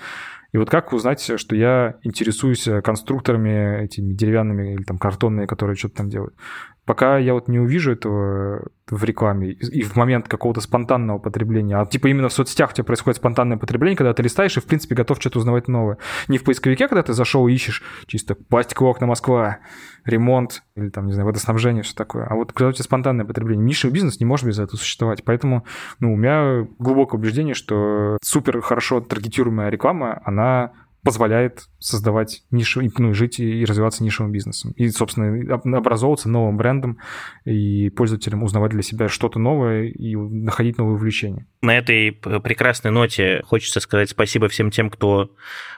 [0.51, 5.95] И вот как узнать, что я интересуюсь конструкторами этими деревянными или там картонные, которые что-то
[5.95, 6.35] там делают?
[6.85, 11.85] Пока я вот не увижу этого в рекламе и в момент какого-то спонтанного потребления, а
[11.85, 14.93] типа именно в соцсетях у тебя происходит спонтанное потребление, когда ты листаешь и, в принципе,
[14.93, 15.97] готов что-то узнавать новое.
[16.27, 19.57] Не в поисковике, когда ты зашел и ищешь чисто пластиковые окна Москва,
[20.05, 22.27] ремонт или там, не знаю, водоснабжение, все такое.
[22.27, 25.23] А вот когда у тебя спонтанное потребление, нишевый бизнес не может без этого существовать.
[25.23, 25.65] Поэтому,
[25.99, 30.73] ну, у меня глубокое убеждение, что супер хорошо таргетируемая реклама, она
[31.05, 34.71] позволяет создавать нишу, ну, жить и развиваться нишевым бизнесом.
[34.71, 36.97] И, собственно, образовываться новым брендом
[37.45, 41.45] и пользователям узнавать для себя что-то новое и находить новые увлечения.
[41.61, 45.29] На этой прекрасной ноте хочется сказать спасибо всем тем, кто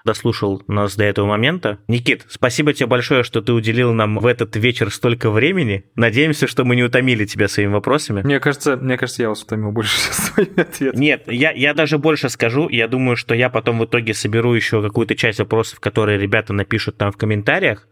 [0.06, 1.80] дослушал нас до этого момента.
[1.90, 5.84] Никит, спасибо тебе большое, что ты уделил нам в этот вечер столько времени.
[5.96, 8.22] Надеемся, что мы не утомили тебя своими вопросами.
[8.22, 11.02] Мне кажется, мне кажется, я вас утомил больше своими ответами.
[11.02, 12.70] Нет, я, я даже больше скажу.
[12.70, 16.98] Я думаю, что я потом в итоге соберу еще какую-то часть вопросов, которые ребята напишут
[16.98, 17.88] там в комментариях,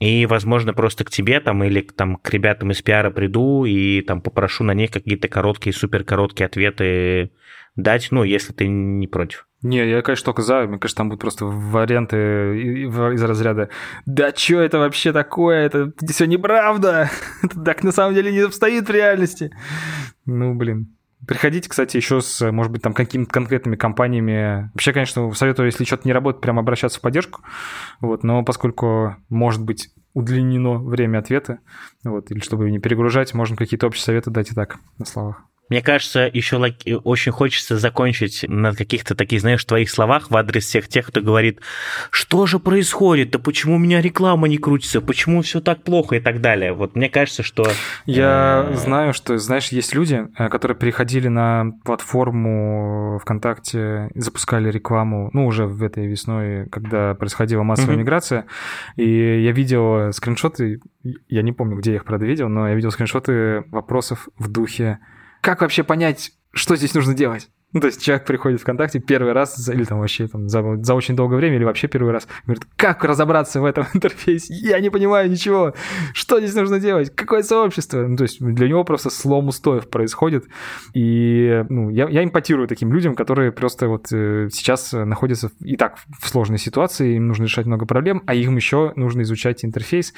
[0.00, 4.20] и, возможно, просто к тебе там или там к ребятам из пиара приду и там
[4.20, 7.32] попрошу на них какие-то короткие, супер короткие ответы
[7.74, 9.46] дать, ну, если ты не против.
[9.62, 10.66] Не, я, конечно, только за.
[10.66, 13.70] Мне кажется, там будут просто варианты из разряда
[14.06, 15.66] «Да что это вообще такое?
[15.66, 17.10] Это все неправда!
[17.42, 19.50] Это так на самом деле не обстоит в реальности!»
[20.26, 20.96] Ну, блин.
[21.26, 24.70] Приходите, кстати, еще с, может быть, там какими-то конкретными компаниями.
[24.74, 27.42] Вообще, конечно, советую, если что-то не работает, прямо обращаться в поддержку.
[28.00, 31.58] Вот, но поскольку, может быть, удлинено время ответа,
[32.04, 35.42] вот, или чтобы не перегружать, можно какие-то общие советы дать и так, на словах.
[35.68, 36.56] Мне кажется, еще
[37.04, 41.60] очень хочется закончить на каких-то таких, знаешь, твоих словах в адрес всех тех, кто говорит,
[42.10, 46.20] что же происходит, да почему у меня реклама не крутится, почему все так плохо и
[46.20, 46.72] так далее.
[46.72, 47.66] Вот мне кажется, что...
[48.06, 55.30] Я э, знаю, что, знаешь, есть люди, э, которые переходили на платформу ВКонтакте, запускали рекламу,
[55.32, 58.00] ну, уже в этой весной, когда происходила массовая mm-hmm.
[58.00, 58.46] миграция,
[58.96, 60.80] и я видел скриншоты,
[61.28, 64.98] я не помню, где я их, правда, видел, но я видел скриншоты вопросов в духе
[65.40, 67.48] как вообще понять, что здесь нужно делать?
[67.74, 70.94] Ну, то есть человек приходит в ВКонтакте первый раз, или там вообще там, за, за
[70.94, 74.54] очень долгое время, или вообще первый раз, говорит, как разобраться в этом интерфейсе?
[74.54, 75.74] Я не понимаю ничего.
[76.14, 77.14] Что здесь нужно делать?
[77.14, 78.06] Какое сообщество?
[78.06, 80.46] Ну, то есть для него просто слом устоев происходит.
[80.94, 85.98] И ну, я, я импотирую таким людям, которые просто вот э, сейчас находятся и так
[86.20, 90.14] в сложной ситуации, им нужно решать много проблем, а им еще нужно изучать интерфейс.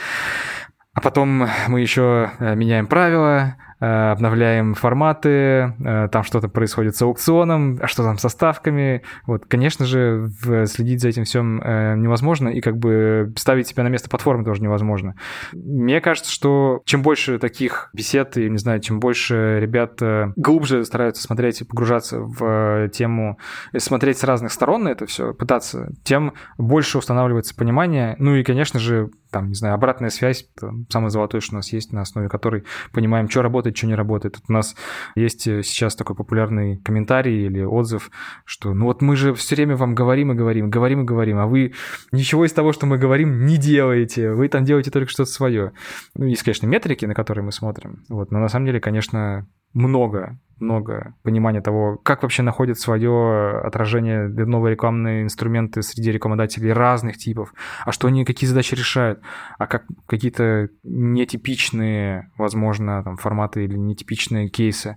[0.92, 7.78] А потом мы еще э, меняем правила, обновляем форматы, э, там что-то происходит с аукционом,
[7.80, 9.02] а что там со ставками.
[9.26, 10.30] Вот, конечно же,
[10.66, 14.62] следить за этим всем э, невозможно, и как бы ставить себя на место платформы тоже
[14.62, 15.14] невозможно.
[15.52, 20.00] Мне кажется, что чем больше таких бесед, и, не знаю, чем больше ребят
[20.36, 23.38] глубже стараются смотреть и погружаться в тему,
[23.76, 28.78] смотреть с разных сторон на это все, пытаться, тем больше устанавливается понимание, ну и, конечно
[28.78, 30.48] же, там, не знаю, обратная связь,
[30.88, 34.34] самое золотое, что у нас есть, на основе которой понимаем, что работает, что не работает.
[34.34, 34.76] Тут у нас
[35.14, 38.10] есть э, сейчас такой популярный комментарий или отзыв,
[38.44, 41.46] что ну вот мы же все время вам говорим и говорим, говорим и говорим, а
[41.46, 41.74] вы
[42.12, 44.32] ничего из того, что мы говорим, не делаете.
[44.32, 45.72] Вы там делаете только что-то свое.
[46.14, 48.04] Ну, есть, конечно, метрики, на которые мы смотрим.
[48.08, 54.28] Вот, но на самом деле, конечно, много много понимания того, как вообще находят свое отражение
[54.28, 59.20] новые рекламные инструменты среди рекламодателей разных типов, а что они, какие задачи решают,
[59.58, 64.96] а как какие-то нетипичные, возможно, там, форматы или нетипичные кейсы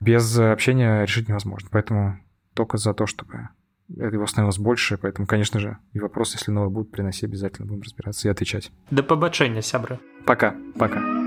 [0.00, 1.68] без общения решить невозможно.
[1.72, 2.20] Поэтому
[2.54, 3.48] только за то, чтобы
[3.88, 8.28] его становилось больше, поэтому, конечно же, и вопросы, если новые будут, приноси обязательно, будем разбираться
[8.28, 8.70] и отвечать.
[8.90, 9.98] До побачення, сябры.
[10.26, 11.17] Пока, пока.